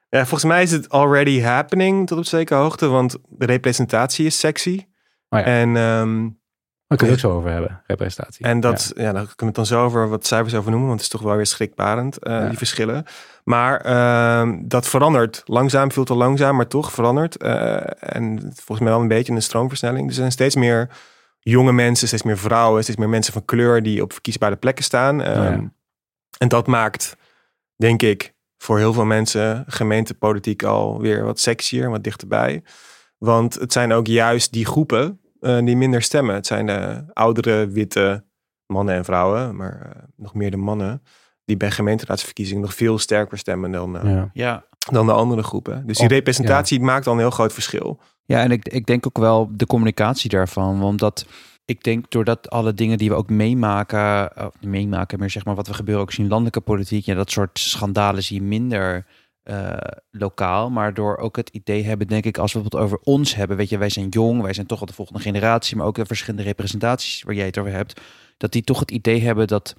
[0.10, 4.40] ja, volgens mij is het already happening tot op zekere hoogte, want de representatie is
[4.40, 4.86] sexy.
[5.30, 5.46] Oh ja.
[5.46, 6.30] En, ehm,
[6.98, 8.46] Daar kunnen we het ook zo over hebben, representatie.
[8.46, 9.04] en dat, ja.
[9.04, 11.28] daar kunnen we het dan zo over wat cijfers over noemen, want het is toch
[11.28, 12.48] wel weer schrikbarend, eh, Ja.
[12.48, 13.06] die verschillen.
[13.44, 17.38] Maar ehm, dat verandert langzaam, veel te langzaam, maar toch verandert.
[17.38, 20.08] Eh, en volgens mij wel een beetje een stroomversnelling.
[20.08, 20.90] Er zijn steeds meer
[21.40, 25.22] jonge mensen, steeds meer vrouwen, steeds meer mensen van kleur die op verkiesbare plekken staan.
[25.22, 25.72] Ehm, ja.
[26.38, 27.16] En dat maakt,
[27.76, 32.64] denk ik, voor heel veel mensen gemeentepolitiek alweer wat sexier, wat dichterbij.
[33.18, 36.36] Want het zijn ook juist die groepen eh, die minder stemmen.
[36.36, 38.24] Het zijn de oudere, witte
[38.66, 41.02] mannen en vrouwen, maar eh, nog meer de mannen,
[41.46, 44.30] die bij gemeenteraadsverkiezingen nog veel sterker stemmen dan, eh, Ja.
[44.34, 45.84] Ja, dan de andere groepen.
[45.88, 48.00] Dus die Op- representatie maakt al een heel groot verschil.
[48.26, 50.84] Ja, en ik, ik denk ook wel de communicatie daarvan.
[50.84, 51.26] Omdat
[51.66, 55.56] ik denk doordat alle dingen die we ook meemaken, of niet meemaken, maar zeg maar
[55.56, 59.06] wat we gebeuren ook zien, landelijke politiek, ja, dat soort schandalen zie je minder
[59.44, 59.78] eh,
[60.12, 60.70] lokaal.
[60.70, 63.70] Maar door ook het idee hebben, denk ik, als we het over ons hebben, weet
[63.70, 66.44] je, wij zijn jong, wij zijn toch al de volgende generatie, maar ook de verschillende
[66.44, 68.02] representaties waar jij het over hebt,
[68.38, 69.76] dat die toch het idee hebben dat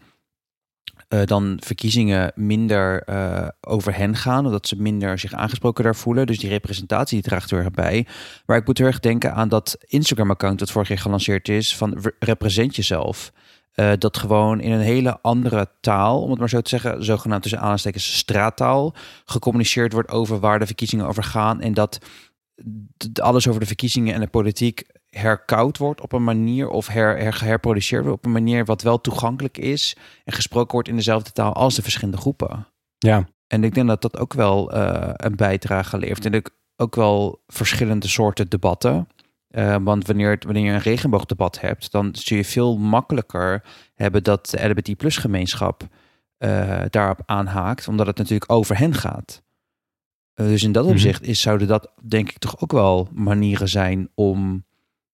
[1.08, 4.46] eh, dan verkiezingen minder eh, over hen gaan.
[4.46, 6.26] Of dat ze minder zich aangesproken daar voelen.
[6.26, 8.06] Dus die representatie die draagt er erg bij.
[8.46, 11.98] Maar ik moet heel erg denken aan dat Instagram-account dat vorig jaar gelanceerd is van
[11.98, 13.32] re- represent jezelf.
[13.74, 17.42] Eh, dat gewoon in een hele andere taal, om het maar zo te zeggen, zogenaamd
[17.42, 21.60] tussen aanstekens straattaal, gecommuniceerd wordt over waar de verkiezingen over gaan.
[21.60, 21.98] En dat
[23.22, 27.44] alles over de verkiezingen en de politiek herkoud wordt op een manier of her, her,
[27.44, 31.52] herproduceerd wordt op een manier wat wel toegankelijk is en gesproken wordt in dezelfde taal
[31.52, 32.66] als de verschillende groepen.
[32.98, 33.26] ja.
[33.46, 36.24] En ik denk dat dat ook wel eh, een bijdrage levert.
[36.24, 36.42] En
[36.76, 39.08] ook wel verschillende soorten debatten.
[39.54, 43.64] Eh, want wanneer, je een regenboogdebat hebt, dan zul je veel makkelijker
[43.94, 45.82] hebben dat de LGBT plus gemeenschap
[46.36, 49.42] eh, daarop aanhaakt, omdat het natuurlijk over hen gaat.
[50.34, 50.92] Eh, dus in dat Mhm.
[50.92, 54.64] opzicht is, zouden dat denk ik toch ook wel manieren zijn om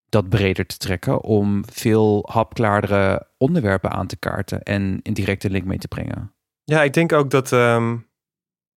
[0.09, 5.64] dat breder te trekken, om veel hapklaardere onderwerpen aan te kaarten en in directe link
[5.64, 6.33] mee te brengen.
[6.64, 7.53] Ja, ik denk ook dat.
[7.53, 7.96] ehm,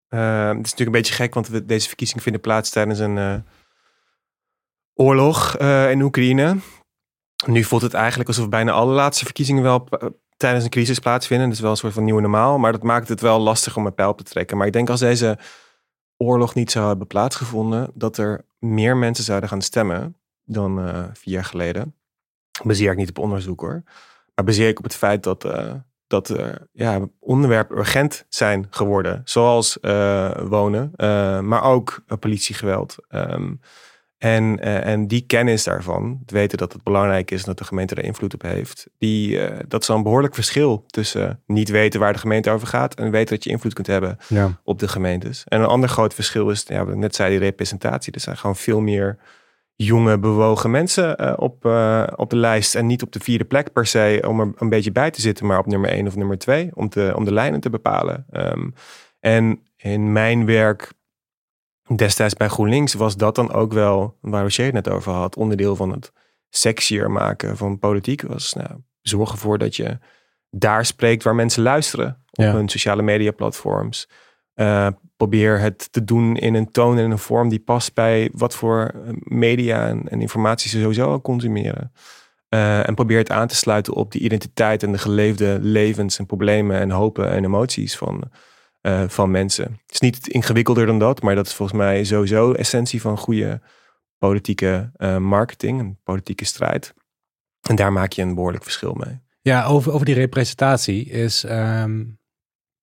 [0.09, 3.45] eh, het is natuurlijk een beetje gek, want we, deze verkiezingen vinden plaats tijdens een
[4.95, 6.57] oorlog eh, in Oekraïne.
[7.47, 11.47] Nu voelt het eigenlijk alsof bijna alle laatste verkiezingen wel eh, tijdens een crisis plaatsvinden.
[11.47, 13.87] Dat is wel een soort van nieuwe normaal, maar dat maakt het wel lastig om
[13.87, 14.57] een pijl op te trekken.
[14.57, 15.39] Maar ik denk als deze
[16.17, 21.35] oorlog niet zou hebben plaatsgevonden, dat er meer mensen zouden gaan stemmen dan eh, vier
[21.35, 21.97] jaar geleden.
[22.63, 23.83] Baseer ik niet op onderzoek hoor.
[24.35, 25.75] Maar baseer ik op het feit dat, eh,
[26.07, 29.21] dat er ja, onderwerpen urgent zijn geworden.
[29.25, 29.79] Zoals
[30.49, 30.93] wonen,
[31.49, 32.97] maar ook politiegeweld.
[33.09, 33.53] Ehm,
[34.23, 37.65] en, eh, en die kennis daarvan, het weten dat het belangrijk is en dat de
[37.65, 41.69] gemeente er invloed op heeft, die, eh, dat is al een behoorlijk verschil tussen niet
[41.69, 44.61] weten waar de gemeente over gaat en weten dat je invloed kunt hebben ja.
[44.65, 45.45] op de gemeentes.
[45.49, 48.13] En een ander groot verschil is, ja, wat ik net zei, die representatie.
[48.13, 49.19] Er zijn gewoon veel meer
[49.77, 51.65] jonge, bewogen mensen eh, op,
[52.17, 52.75] op de lijst.
[52.75, 55.47] En niet op de vierde plek per se om er een beetje bij te zitten,
[55.47, 56.71] maar op nummer één of nummer twee.
[56.75, 58.27] Om, te, om de lijnen te bepalen.
[58.31, 58.69] Ehm,
[59.21, 60.93] en in mijn werk
[61.97, 65.77] destijds bij GroenLinks was dat dan ook wel, waar Rocher het net over had, onderdeel
[65.77, 66.13] van het
[66.49, 68.23] sexier maken van politiek.
[68.23, 69.99] Was nou, zorg ervoor dat je
[70.51, 72.09] daar spreekt waar mensen luisteren.
[72.31, 72.53] Op Ja.
[72.53, 74.09] hun sociale media platforms.
[74.55, 78.55] Eh, probeer het te doen in een toon en een vorm die past bij wat
[78.55, 81.93] voor eh, media en, en informatie ze sowieso al consumeren.
[82.49, 86.27] Eh, en probeer het aan te sluiten op die identiteit en de geleefde levens en
[86.27, 88.31] problemen en hopen en emoties van,
[88.83, 89.65] eh, van mensen.
[89.65, 93.61] Het is niet ingewikkelder dan dat, maar dat is volgens mij sowieso essentie van goede
[94.19, 96.95] politieke eh, marketing en politieke strijd.
[97.69, 99.21] En daar maak je een behoorlijk verschil mee.
[99.41, 101.45] Ja, over, over die representatie is.
[101.45, 102.05] ehm,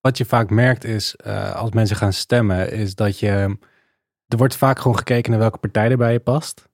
[0.02, 1.16] wat je vaak merkt is.
[1.16, 3.58] eh, als mensen gaan stemmen, is dat je.
[4.28, 6.68] Er wordt vaak gewoon gekeken naar welke partij er bij je past.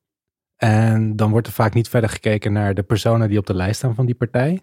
[0.55, 3.75] En dan wordt er vaak niet verder gekeken naar de personen die op de lijst
[3.77, 4.61] staan van die partij.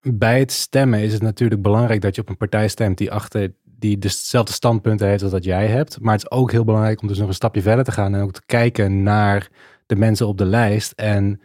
[0.00, 3.54] Bij het stemmen is het natuurlijk belangrijk dat je op een partij stemt die achter
[3.78, 6.00] die dezelfde standpunten heeft als dat jij hebt.
[6.00, 8.22] Maar het is ook heel belangrijk om dus nog een stapje verder te gaan en
[8.22, 9.48] ook te kijken naar
[9.86, 10.92] de mensen op de lijst.
[10.92, 11.40] En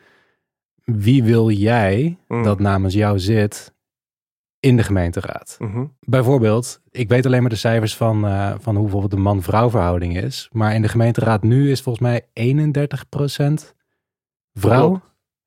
[0.83, 2.43] wie wil jij Mm.
[2.43, 3.73] dat namens jou zit
[4.59, 5.55] in de gemeenteraad.
[5.59, 5.85] Mhm.
[5.99, 10.17] Bijvoorbeeld, ik weet alleen maar de cijfers van, eh, van hoe bijvoorbeeld de man-vrouw verhouding
[10.17, 10.49] is.
[10.51, 13.75] Maar in de gemeenteraad nu is volgens mij 31%
[14.53, 15.01] vrouw.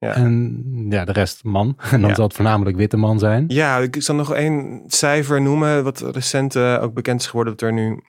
[0.05, 0.15] Ja.
[0.15, 1.77] En ja, de rest man.
[1.91, 2.15] En dan Ja.
[2.15, 3.45] zal het voornamelijk witte man zijn.
[3.49, 7.69] Ja, ik zal nog één cijfer noemen, wat recent eh, ook bekend is geworden, dat
[7.69, 8.03] er nu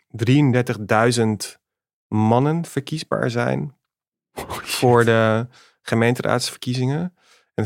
[1.53, 1.59] 33.000
[2.07, 3.75] mannen verkiesbaar zijn
[4.77, 5.47] voor de
[5.81, 7.13] gemeenteraadsverkiezingen
[7.53, 7.65] en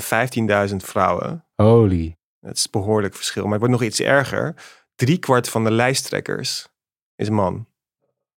[0.69, 1.45] 15.000 vrouwen.
[1.55, 2.17] Holy.
[2.39, 4.55] Dat is behoorlijk verschil, maar het wordt nog iets erger.
[4.95, 6.67] Drie kwart van de lijsttrekkers
[7.15, 7.67] is man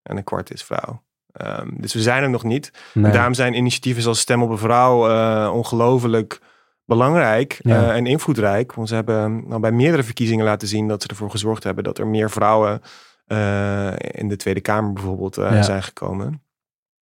[0.02, 1.02] en een kwart is vrouw.
[1.32, 2.70] Ehm, dus we zijn er nog niet.
[2.94, 3.12] Nee.
[3.12, 6.40] Daarom zijn initiatieven zoals Stem op een Vrouw eh, ongelooflijk
[6.84, 7.82] belangrijk Ja.
[7.88, 8.72] eh, en invloedrijk.
[8.74, 11.98] Want ze hebben nou, bij meerdere verkiezingen laten zien dat ze ervoor gezorgd hebben dat
[11.98, 12.82] er meer vrouwen
[13.26, 15.62] eh, in de Tweede Kamer bijvoorbeeld Ja.
[15.62, 16.42] zijn gekomen.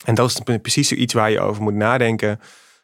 [0.04, 2.40] En dat is pre- precies zoiets waar je over moet nadenken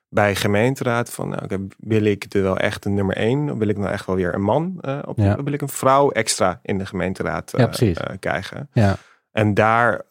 [0.09, 1.11] bij gemeenteraad.
[1.11, 3.51] Van, nou, wil ik er wel echt een nummer één?
[3.51, 5.19] Of wil ik nou echt wel weer een man op?
[5.19, 5.43] Ja.
[5.43, 7.53] Wil ik een vrouw extra in de gemeenteraad
[8.19, 8.69] krijgen?
[8.73, 8.97] Ja.
[9.31, 10.03] En daar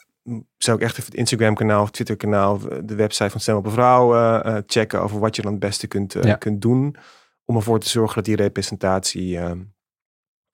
[0.57, 4.55] zou ik echt even het Instagram-kanaal Twitter-kanaal, de website van Stem op een Vrouw eh,
[4.57, 6.36] eh, checken over wat je dan het beste kunt, eh, Ja.
[6.36, 6.95] kunt doen.
[7.45, 9.51] Om ervoor te zorgen dat die representatie eh,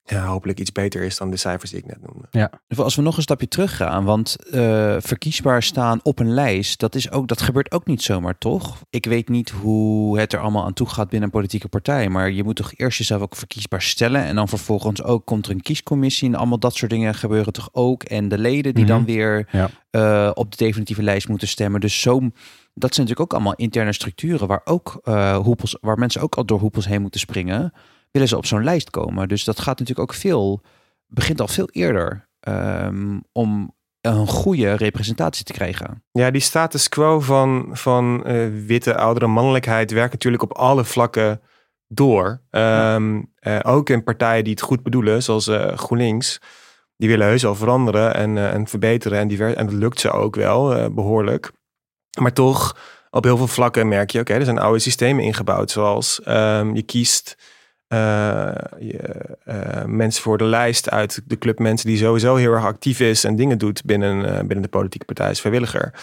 [0.09, 2.49] ja, hopelijk iets beter is dan de cijfers die ik net noemde.
[2.83, 7.11] Als we nog een stapje teruggaan, want eh, verkiesbaar staan op een lijst, dat, is
[7.11, 8.81] ook, dat gebeurt ook niet zomaar, toch?
[8.89, 12.31] Ik weet niet hoe het er allemaal aan toe gaat binnen een politieke partij, maar
[12.31, 15.61] je moet toch eerst jezelf ook verkiesbaar stellen en dan vervolgens ook komt er een
[15.61, 18.03] kiescommissie en allemaal dat soort dingen gebeuren toch ook.
[18.03, 19.05] En de leden die dan Mhm.
[19.11, 19.69] weer Ja.
[19.89, 21.81] eh, op de definitieve lijst moeten stemmen.
[21.81, 22.29] Dus zo, dat
[22.95, 26.59] zijn natuurlijk ook allemaal interne structuren waar, ook, eh, hoepels, waar mensen ook al door
[26.59, 27.73] hoepels heen moeten springen,
[28.11, 29.27] willen ze op zo'n lijst komen.
[29.27, 30.61] Dus dat gaat natuurlijk ook veel,
[31.07, 36.03] begint al veel eerder ehm, om een goede representatie te krijgen.
[36.11, 41.41] Ja, die status quo van, van eh, witte oudere mannelijkheid werkt natuurlijk op alle vlakken
[41.87, 42.41] door.
[42.49, 46.39] Ehm, eh, ook in partijen die het goed bedoelen, zoals eh, GroenLinks.
[46.97, 49.19] Die willen heus wel veranderen en, en verbeteren.
[49.19, 51.51] En, diver- en dat lukt ze ook wel eh, behoorlijk.
[52.19, 52.77] Maar toch,
[53.09, 55.71] op heel veel vlakken merk je, oké, er zijn oude systemen ingebouwd.
[55.71, 57.37] Zoals ehm, je kiest
[57.87, 58.99] eh, je,
[59.43, 63.23] eh, mensen voor de lijst uit de club mensen die sowieso heel erg actief is
[63.23, 65.93] en dingen doet binnen, eh, binnen de politieke partij als vrijwilliger.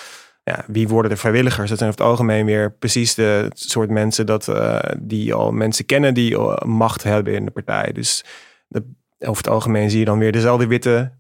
[0.45, 1.69] Ja, wie worden de vrijwilligers?
[1.69, 4.53] Dat zijn over het algemeen weer precies de soort mensen dat,
[4.99, 7.93] die al mensen kennen die macht hebben in de partij.
[7.93, 8.25] Dus
[8.69, 8.85] de,
[9.19, 11.13] over het algemeen zie je dan weer dezelfde witte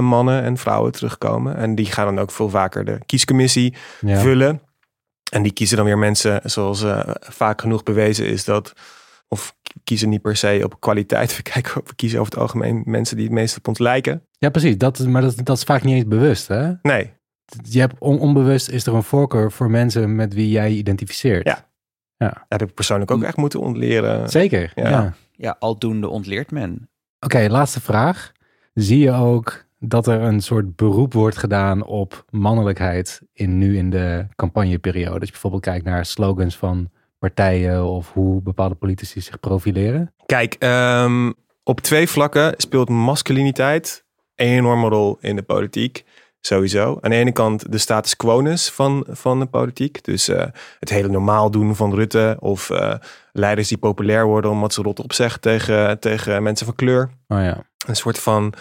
[0.00, 1.56] mannen en vrouwen terugkomen.
[1.56, 4.18] En die gaan dan ook veel vaker de kiescommissie Ja.
[4.18, 4.60] vullen.
[5.32, 6.84] En die kiezen dan weer mensen zoals
[7.20, 8.72] vaak genoeg bewezen is dat.
[9.34, 11.36] Of kiezen niet per se op kwaliteit.
[11.36, 14.22] We, kijken, we kiezen over het algemeen mensen die het meest op ons lijken.
[14.38, 16.48] ja, preheb dat, maar dat, dat is vaak niet eens bewust.
[16.48, 16.72] Hè?
[16.82, 17.12] Nee,
[17.62, 21.46] Je hebt on- onbewust is er een voorkeur voor mensen met wie jij je identificeert.
[21.46, 21.66] Ja.
[22.48, 24.28] dat heb ik persoonlijk ook echt moeten ontleren.
[24.28, 24.72] Zeker.
[24.74, 24.88] Ja.
[24.88, 25.14] Ja.
[25.36, 26.88] Ja, aldoende ontleert men.
[27.20, 28.32] Oké, laatste vraag.
[28.74, 33.90] Zie je ook dat er een soort beroep wordt gedaan op mannelijkheid in nu in
[33.90, 35.14] de campagneperiode?
[35.18, 36.90] Als je bijvoorbeeld kijkt naar slogans van
[37.24, 40.14] partijen of hoe bepaalde politici zich profileren.
[40.26, 41.32] Kijk, ehm,
[41.62, 46.04] op twee vlakken speelt masculiniteit een enorme rol in de politiek.
[46.40, 46.98] Sowieso.
[47.00, 50.04] Aan de ene kant de status quo-ness van, van de politiek.
[50.04, 50.46] Dus eh,
[50.78, 52.36] het hele normaal doen van Rutte.
[52.40, 52.94] Of eh,
[53.32, 57.10] leiders die populair worden omdat ze rot opzeggen tegen, tegen mensen van kleur.
[57.28, 57.62] Oh ja.
[57.86, 58.54] Een soort van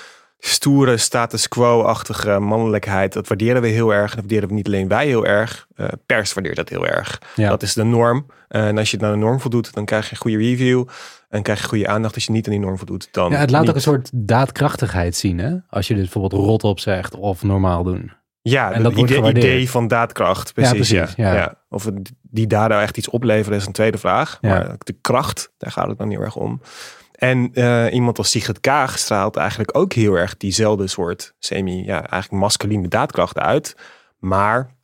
[0.45, 3.13] stoere status quo-achtige mannelijkheid.
[3.13, 4.09] Dat waarderen we heel erg.
[4.09, 5.67] En dat waarderen we niet alleen wij heel erg.
[5.75, 7.21] Eh, pers waardeert dat heel erg.
[7.35, 7.49] Ja.
[7.49, 8.25] Dat is de norm.
[8.47, 10.87] Eh, en als je het naar de norm voldoet, dan krijg je een goede review.
[11.29, 12.15] En krijg je goede aandacht.
[12.15, 13.69] Als je niet aan die norm voldoet, dan ja, het laat niet.
[13.69, 15.55] ook een soort daadkrachtigheid zien, hè?
[15.69, 18.11] Als je dus bijvoorbeeld rot op zegt of normaal doen.
[18.41, 20.53] Ja, en dat idee, idee van daadkracht.
[20.53, 21.31] Precies, precies, ja.
[21.31, 21.33] ja.
[21.33, 21.55] Ja.
[21.69, 21.87] Of
[22.21, 24.37] die daden echt iets opleveren is een tweede vraag.
[24.41, 24.49] Ja.
[24.49, 26.61] Maar de kracht, daar gaat het dan heel erg om.
[27.23, 31.95] En eh, iemand als Sigrid Kaag straalt eigenlijk ook heel erg diezelfde soort semi, ja,
[32.07, 33.75] eigenlijk masculine daadkracht uit.
[34.19, 34.75] Maar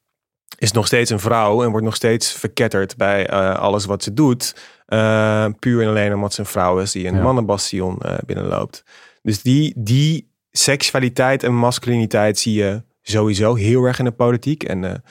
[0.58, 4.13] is nog steeds een vrouw en wordt nog steeds verketterd bij eh, alles wat ze
[4.13, 4.56] doet.
[4.86, 7.21] Eh, puur en alleen omdat ze een vrouw is die een Ja.
[7.21, 8.84] mannenbastion binnenloopt.
[9.21, 14.63] Dus die, die seksualiteit en masculiniteit zie je sowieso heel erg in de politiek.
[14.63, 15.04] En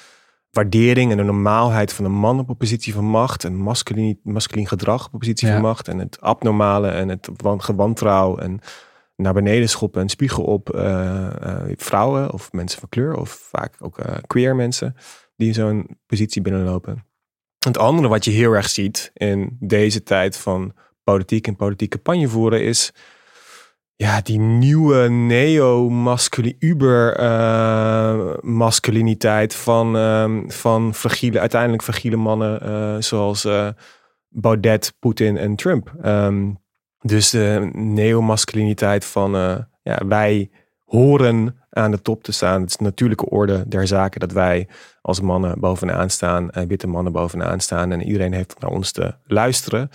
[0.59, 3.44] waardering en de normaalheid van een man op een positie van macht.
[3.44, 5.53] En masculin, masculin gedrag op een positie Ja.
[5.55, 5.88] van macht.
[5.88, 8.37] En het abnormale en het wan- gewantrouw.
[8.39, 8.61] En
[9.16, 13.16] naar beneden schoppen en spiegel op eh, eh, vrouwen of mensen van kleur.
[13.16, 14.97] Of vaak ook eh, queer mensen
[15.37, 17.05] die in zo'n positie binnenlopen.
[17.59, 20.72] Het andere wat je heel erg ziet in deze tijd van
[21.05, 22.93] politiek en politiek campagne voeren is
[23.99, 33.68] ja, die nieuwe neo-masculine, uber-masculiniteit van, ehm, van fragiele, uiteindelijk fragiele mannen eh, zoals eh,
[34.28, 35.92] Baudet, Poetin en Trump.
[36.03, 36.51] Ehm,
[37.01, 40.51] Dus de neomasculiniteit van eh, ja, wij
[40.84, 42.61] horen aan de top te staan.
[42.61, 44.68] Het is de natuurlijke orde der zaken dat wij
[45.03, 49.90] als mannen bovenaan staan, witte mannen bovenaan staan en iedereen heeft naar ons te luisteren.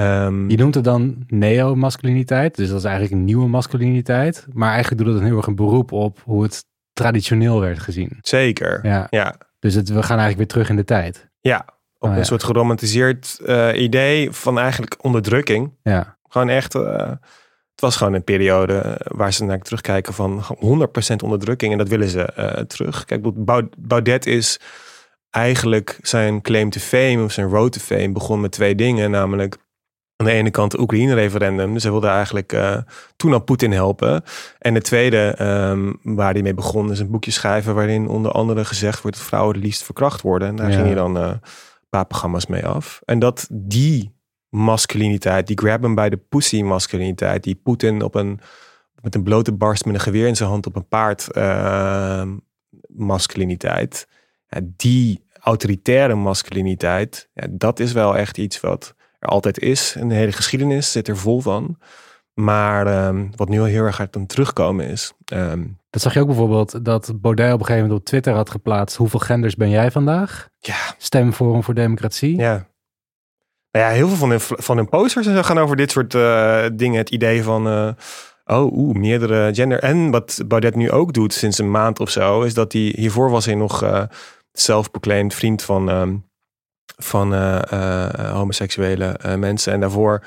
[0.00, 4.46] Ehm, Je noemt het dan neo-masculiniteit, dus dat is eigenlijk een nieuwe masculiniteit.
[4.52, 8.18] Maar eigenlijk doet het een heel erg een beroep op hoe het traditioneel werd gezien.
[8.20, 8.80] zeker.
[8.82, 11.28] Ja, Ja, dus het, we gaan eigenlijk weer terug in de tijd.
[11.40, 11.64] ja.
[11.98, 12.24] op Oh, een ja.
[12.24, 15.72] soort geromantiseerd eh, idee van eigenlijk onderdrukking.
[15.82, 17.08] Ja, Gewoon echt, eh,
[17.70, 21.72] het was gewoon een periode eh, waar ze naar terugkijken van 100% onderdrukking.
[21.72, 23.04] En dat willen ze terug.
[23.04, 23.22] Kijk,
[23.78, 24.60] Baudet is
[25.30, 29.10] eigenlijk zijn claim to fame of zijn road to fame begon met twee dingen.
[29.10, 29.56] Namelijk
[30.20, 31.72] aan de ene kant het Oekraïne-referendum.
[31.72, 32.76] Dus hij wilde eigenlijk eh,
[33.16, 34.22] toen al Poetin helpen.
[34.58, 38.64] En de tweede ehm, waar hij mee begon is een boekje schrijven waarin onder andere
[38.64, 40.48] gezegd wordt dat vrouwen het liefst verkracht worden.
[40.48, 40.74] En daar Ja.
[40.74, 41.40] ging hij dan eh, een
[41.88, 43.00] paar programma's mee af.
[43.04, 44.14] En dat die
[44.48, 48.40] masculiniteit, die grab hem bij de pussy masculiniteit, die Poetin op een,
[49.02, 52.22] met een blote barst met een geweer in zijn hand op een paard eh,
[52.88, 54.06] masculiniteit,
[54.62, 59.94] die autoritaire masculiniteit, ja, dat is wel echt iets wat er altijd is.
[59.98, 61.78] En de hele geschiedenis zit er vol van.
[62.34, 65.12] Maar ehm, wat nu al heel erg hard aan terugkomen is.
[65.24, 68.50] ehm, dat zag je ook bijvoorbeeld dat Baudet op een gegeven moment op Twitter had
[68.50, 68.96] geplaatst.
[68.96, 70.48] Hoeveel genders ben jij vandaag?
[70.58, 72.36] ja, Stemforum voor Democratie.
[72.36, 72.68] Ja.
[73.72, 76.14] Nou ja, heel veel van hun, van hun posters en zo gaan over dit soort
[76.14, 76.98] eh, dingen.
[76.98, 77.90] Het idee van, eh,
[78.44, 79.78] oh, oeh, meerdere gender.
[79.78, 83.30] En wat Baudet nu ook doet sinds een maand of zo, is dat hij, hiervoor
[83.30, 84.02] was hij nog eh
[84.52, 86.16] zelfproclaimed vriend van, ehm,
[86.96, 89.72] van eh, eh, homoseksuele eh, mensen.
[89.72, 90.24] En daarvoor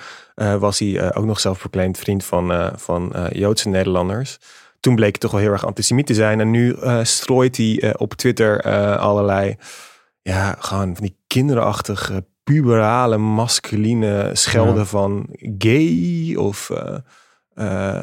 [0.59, 4.38] was hij ook nog zelfproclaimed vriend van, van Joodse Nederlanders.
[4.80, 6.39] Toen bleek hij toch wel heel erg antisemiet te zijn.
[6.39, 8.61] En nu strooit hij op Twitter
[8.97, 9.55] allerlei
[10.22, 14.86] ja, gewoon van die kinderachtige, puberale, masculine schelden Ja.
[14.86, 16.72] van gay of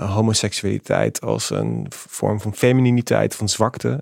[0.07, 4.01] homoseksualiteit als een vorm van femininiteit, van zwakte.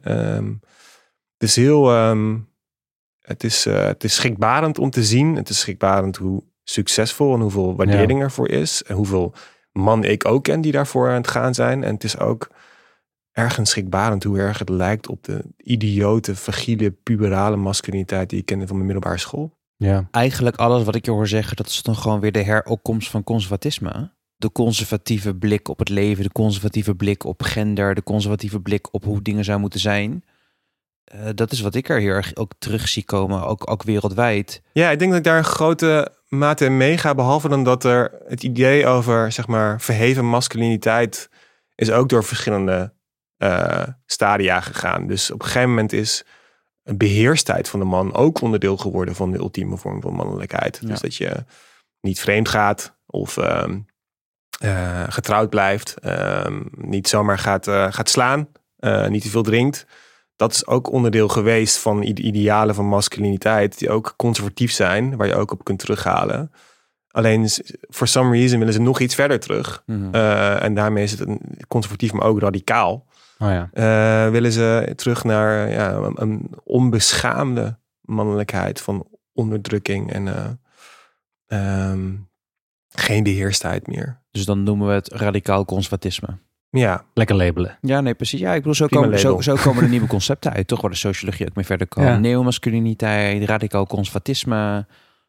[1.38, 2.36] Het is heel, ehm,
[3.28, 5.36] het, is, eh, het is schrikbarend om te zien.
[5.36, 8.82] Het is schrikbarend hoe succesvol en hoeveel waardering ervoor is.
[8.82, 9.34] En hoeveel
[9.72, 11.84] man ik ook ken die daarvoor aan het gaan zijn.
[11.84, 12.48] En het is ook
[13.32, 18.66] ergens schrikbarend hoe erg het lijkt op de idiote, fragiele, puberale masculiniteit die ik kende
[18.66, 19.56] van mijn middelbare school.
[19.76, 20.08] Ja.
[20.10, 23.24] Eigenlijk alles wat ik je hoor zeggen, dat is dan gewoon weer de heropkomst van
[23.24, 24.16] conservatisme.
[24.36, 29.04] De conservatieve blik op het leven, de conservatieve blik op gender, de conservatieve blik op
[29.04, 30.24] hoe dingen zouden moeten zijn.
[31.08, 34.62] Eh, dat is wat ik er heel erg ook terug zie komen, ook, ook wereldwijd.
[34.72, 37.14] Ja, ik denk dat ik daar een grote mate in meega.
[37.14, 41.28] Behalve dan dat er het idee over, zeg maar, verheven masculiniteit
[41.74, 42.92] is ook door verschillende
[43.36, 45.06] eh, stadia gegaan.
[45.06, 46.24] Dus op een gegeven moment is
[46.82, 50.78] een beheerstijd van de man ook onderdeel geworden van de ultieme vorm van mannelijkheid.
[50.80, 50.88] Ja.
[50.88, 51.44] Dus dat je
[52.00, 53.78] niet vreemd gaat of ehm,
[54.58, 59.86] eh, getrouwd blijft, ehm, niet zomaar gaat, eh, gaat slaan, eh, niet te veel drinkt.
[60.38, 65.26] Dat is ook onderdeel geweest van de idealen van masculiniteit, die ook conservatief zijn, waar
[65.26, 66.52] je ook op kunt terughalen.
[67.10, 67.48] Alleen,
[67.90, 69.82] for some reason willen ze nog iets verder terug.
[69.86, 70.14] Mhm.
[70.14, 73.06] Eh, en daarmee is het een conservatief, maar ook radicaal.
[73.38, 73.70] Oh ja.
[73.72, 82.14] Eh, willen ze terug naar ja, een, een onbeschaamde mannelijkheid van onderdrukking en eh, ehm,
[82.88, 84.20] geen beheerstijd meer.
[84.30, 86.38] Dus dan noemen we het radicaal conservatisme.
[86.70, 87.78] Ja, Lekker labelen.
[87.80, 88.40] Ja, nee, precies.
[88.40, 90.80] Ja, ik bedoel, zo komen, zo, zo komen er nieuwe concepten uit, toch?
[90.80, 92.04] Waar de sociologie ook mee verder kan.
[92.04, 92.18] Ja.
[92.18, 94.86] Neomasculiniteit, radicaal conservatisme.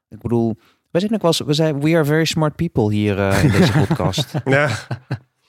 [0.10, 0.58] Ik bedoel,
[0.92, 3.52] wij zijn ook wel eens, we zijn, we are very smart people hier eh, in
[3.52, 4.34] deze podcast.
[4.46, 4.70] Ja.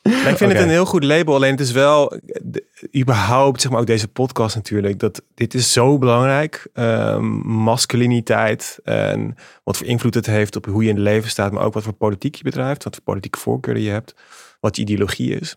[0.02, 1.34] Maar ik vind het een heel goed label.
[1.34, 2.64] Alleen het is wel, de-
[2.96, 6.68] überhaupt, zeg maar ook deze podcast natuurlijk, dat dit is zo belangrijk.
[6.72, 9.34] Ehm, masculiniteit en
[9.64, 11.82] wat voor invloed het heeft op hoe je in het leven staat, maar ook wat
[11.82, 14.14] voor politiek je bedrijft, wat voor politieke voorkeuren je hebt,
[14.60, 15.56] wat je ideologie is.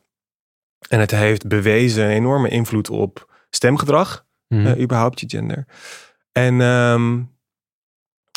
[0.89, 4.65] En het heeft bewezen een enorme invloed op stemgedrag, Mhm.
[4.65, 5.65] eh, überhaupt je gender.
[6.31, 7.21] En, ehm,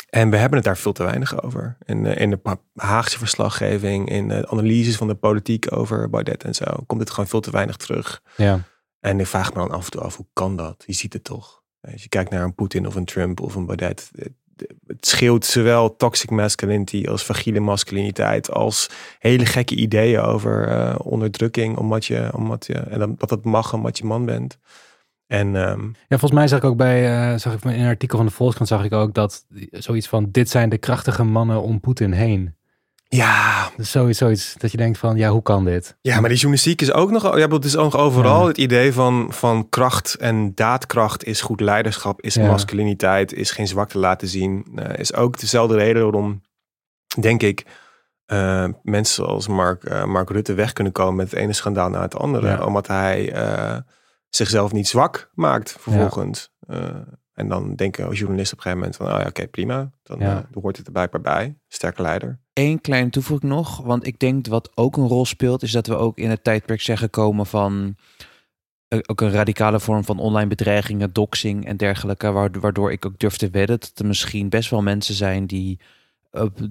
[0.09, 1.77] en we hebben het daar veel te weinig over.
[1.85, 2.39] In, de- in de
[2.75, 7.27] Haagse verslaggeving, in de analyses van de politiek over Baudet en zo, komt het gewoon
[7.27, 8.21] veel te weinig terug.
[8.37, 8.59] ja.
[8.99, 10.83] En ik vraag me dan af en toe af, hoe kan dat?
[10.87, 11.63] Je ziet het toch.
[11.81, 14.11] Als je kijkt naar een Poetin of een Trump of een Baudet.
[14.87, 18.51] Het, scheelt zowel toxic masculinity als fragiele masculiniteit.
[18.51, 18.89] Als
[19.19, 21.77] hele gekke ideeën over eh, onderdrukking.
[21.77, 24.57] Omdat je, omdat je, en dat dat mag omdat je man bent.
[25.27, 28.17] En ehm, Ja, volgens mij zag ik ook bij, eh, zag ik in een artikel
[28.17, 31.79] van de Volkskrant zag ik ook dat zoiets van, dit zijn de krachtige mannen om
[31.79, 32.56] Poetin heen.
[33.09, 35.97] Ja, Dus zoiets, zoiets dat je denkt van, ja, hoe kan dit?
[36.01, 38.47] Ja, maar die journalistiek is ook nog, ja, het is ook overal Ja.
[38.47, 42.47] het idee van, van kracht en daadkracht is goed leiderschap, is Ja.
[42.47, 44.65] masculiniteit, is geen zwakte laten zien.
[44.75, 46.41] eh, is ook dezelfde reden waarom,
[47.19, 47.65] denk ik,
[48.25, 52.01] eh, mensen zoals Mark, eh, Mark Rutte weg kunnen komen met het ene schandaal naar
[52.01, 52.47] het andere.
[52.47, 52.63] Ja.
[52.65, 53.33] Omdat hij
[54.29, 56.51] zichzelf niet zwak maakt vervolgens.
[56.67, 56.79] Eh,
[57.37, 59.91] en dan denken journalisten op een gegeven moment van, oh ja, oké, prima.
[60.03, 60.37] Dan Ja.
[60.37, 61.55] eh, hoort het er blijkbaar bij.
[61.67, 62.39] Sterke leider.
[62.53, 65.95] Eén kleine toevoeging nog, want ik denk wat ook een rol speelt, is dat we
[65.95, 67.95] ook in het tijdperk zijn gekomen van
[68.87, 73.37] eh, ook een radicale vorm van online bedreigingen, doxing en dergelijke, waardoor, ik ook durf
[73.37, 75.79] te wedden dat er misschien best wel mensen zijn die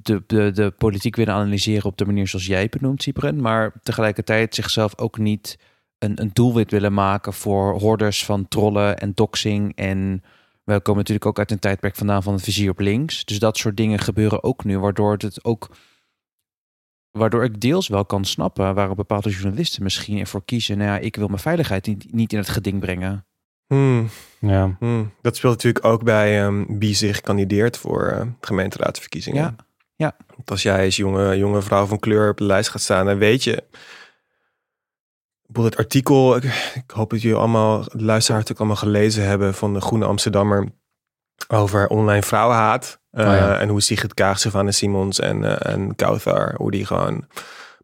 [0.03, 3.73] de, de, de politiek willen analyseren op de manier zoals jij het benoemt, Cypren, maar
[3.83, 5.59] tegelijkertijd zichzelf ook niet
[5.99, 10.23] een, een doelwit willen maken voor hordes van trollen en doxing en
[10.67, 13.25] we komen natuurlijk ook uit een tijdperk vandaan van het vizier op links.
[13.25, 15.69] Dus dat soort dingen gebeuren ook nu, waardoor het ook.
[17.11, 20.79] Waardoor ik deels wel kan snappen waarom bepaalde journalisten misschien ervoor kiezen.
[20.79, 23.27] Nou ja, ik wil mijn veiligheid niet, niet in het geding brengen.
[23.67, 24.09] Hmm,
[24.39, 24.77] Ja.
[24.79, 25.13] hmm.
[25.23, 29.57] Dat speelt natuurlijk ook bij ehm, wie zich kandideert voor eh, gemeenteraadsverkiezingen.
[29.97, 33.07] Ja, Want als jij als jonge, jonge vrouw van kleur op de lijst gaat staan,
[33.07, 33.65] dan weet je.
[35.47, 39.75] Bijvoorbeeld het artikel, ik, hoop dat jullie allemaal, de luisteraars ook allemaal gelezen hebben van
[39.75, 40.69] de Groene Amsterdammer
[41.49, 43.01] over online vrouwenhaat.
[43.11, 43.59] Eh, Oh ja.
[43.59, 47.25] En hoe Sigrid Kaag, Savannah Simons en, eh en Kauthar, hoe die gewoon,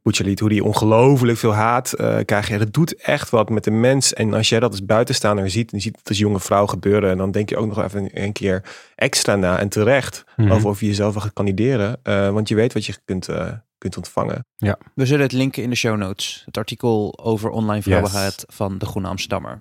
[0.02, 2.52] Butchaliet, hoe die ongelooflijk veel haat eh krijgen.
[2.52, 4.12] Ja, dat doet echt wat met de mens.
[4.12, 7.10] En als jij dat als buitenstaander ziet, en je ziet het als jonge vrouw gebeuren,
[7.10, 8.62] en dan denk je ook nog even een keer
[8.94, 10.52] extra na en terecht Mhm.
[10.52, 11.98] over of je jezelf wil gaan kandideren.
[12.02, 13.48] Eh, want je weet wat je kunt, eh,
[13.82, 14.46] kunt ontvangen.
[14.94, 16.42] we zullen het linken in de show notes.
[16.46, 19.60] Het artikel over online vrouwenhaat van de Groene Amsterdammer.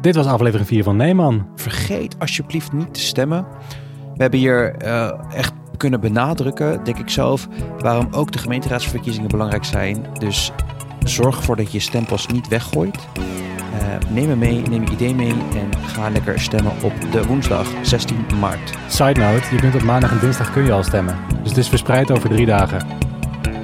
[0.00, 1.48] Dit was aflevering 4 van Neeman.
[1.54, 3.46] Vergeet alsjeblieft niet te stemmen.
[4.14, 9.64] We hebben hier eh, echt kunnen benadrukken, denk ik zelf, waarom ook de gemeenteraadsverkiezingen belangrijk
[9.64, 10.06] zijn.
[10.18, 10.52] Dus
[11.04, 12.96] zorg ervoor dat je je stempas niet weggooit.
[13.78, 17.66] Eh, neem hem mee, neem je idee mee en ga lekker stemmen op de woensdag
[17.82, 18.72] 16 maart.
[18.88, 21.18] Side note, je kunt op maandag en dinsdag kun je al stemmen.
[21.40, 23.09] Dus het is verspreid over drie dagen.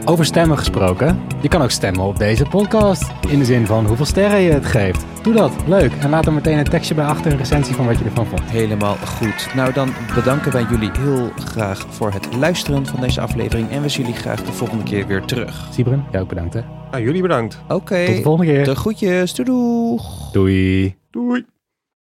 [0.08, 3.04] Over stemmen gesproken, je kan ook stemmen op deze podcast.
[3.28, 5.04] In de zin van hoeveel sterren je het geeft.
[5.22, 5.92] Doe dat, leuk.
[5.92, 8.42] En laat er meteen een tekstje bij achter, een recensie van wat je ervan vond.
[8.42, 9.48] Helemaal goed.
[9.54, 13.70] Nou, dan bedanken wij jullie heel graag voor het luisteren van deze aflevering.
[13.70, 15.68] En we zien jullie graag de volgende keer weer terug.
[15.72, 16.60] Sibren, jij ook bedankt hè.
[16.90, 17.62] Nou, jullie bedankt.
[17.68, 18.64] Oké, Tot de volgende keer.
[18.64, 19.34] de groetjes.
[19.34, 20.30] Doei doeg.
[20.32, 20.96] Doei.
[21.10, 21.44] Doei.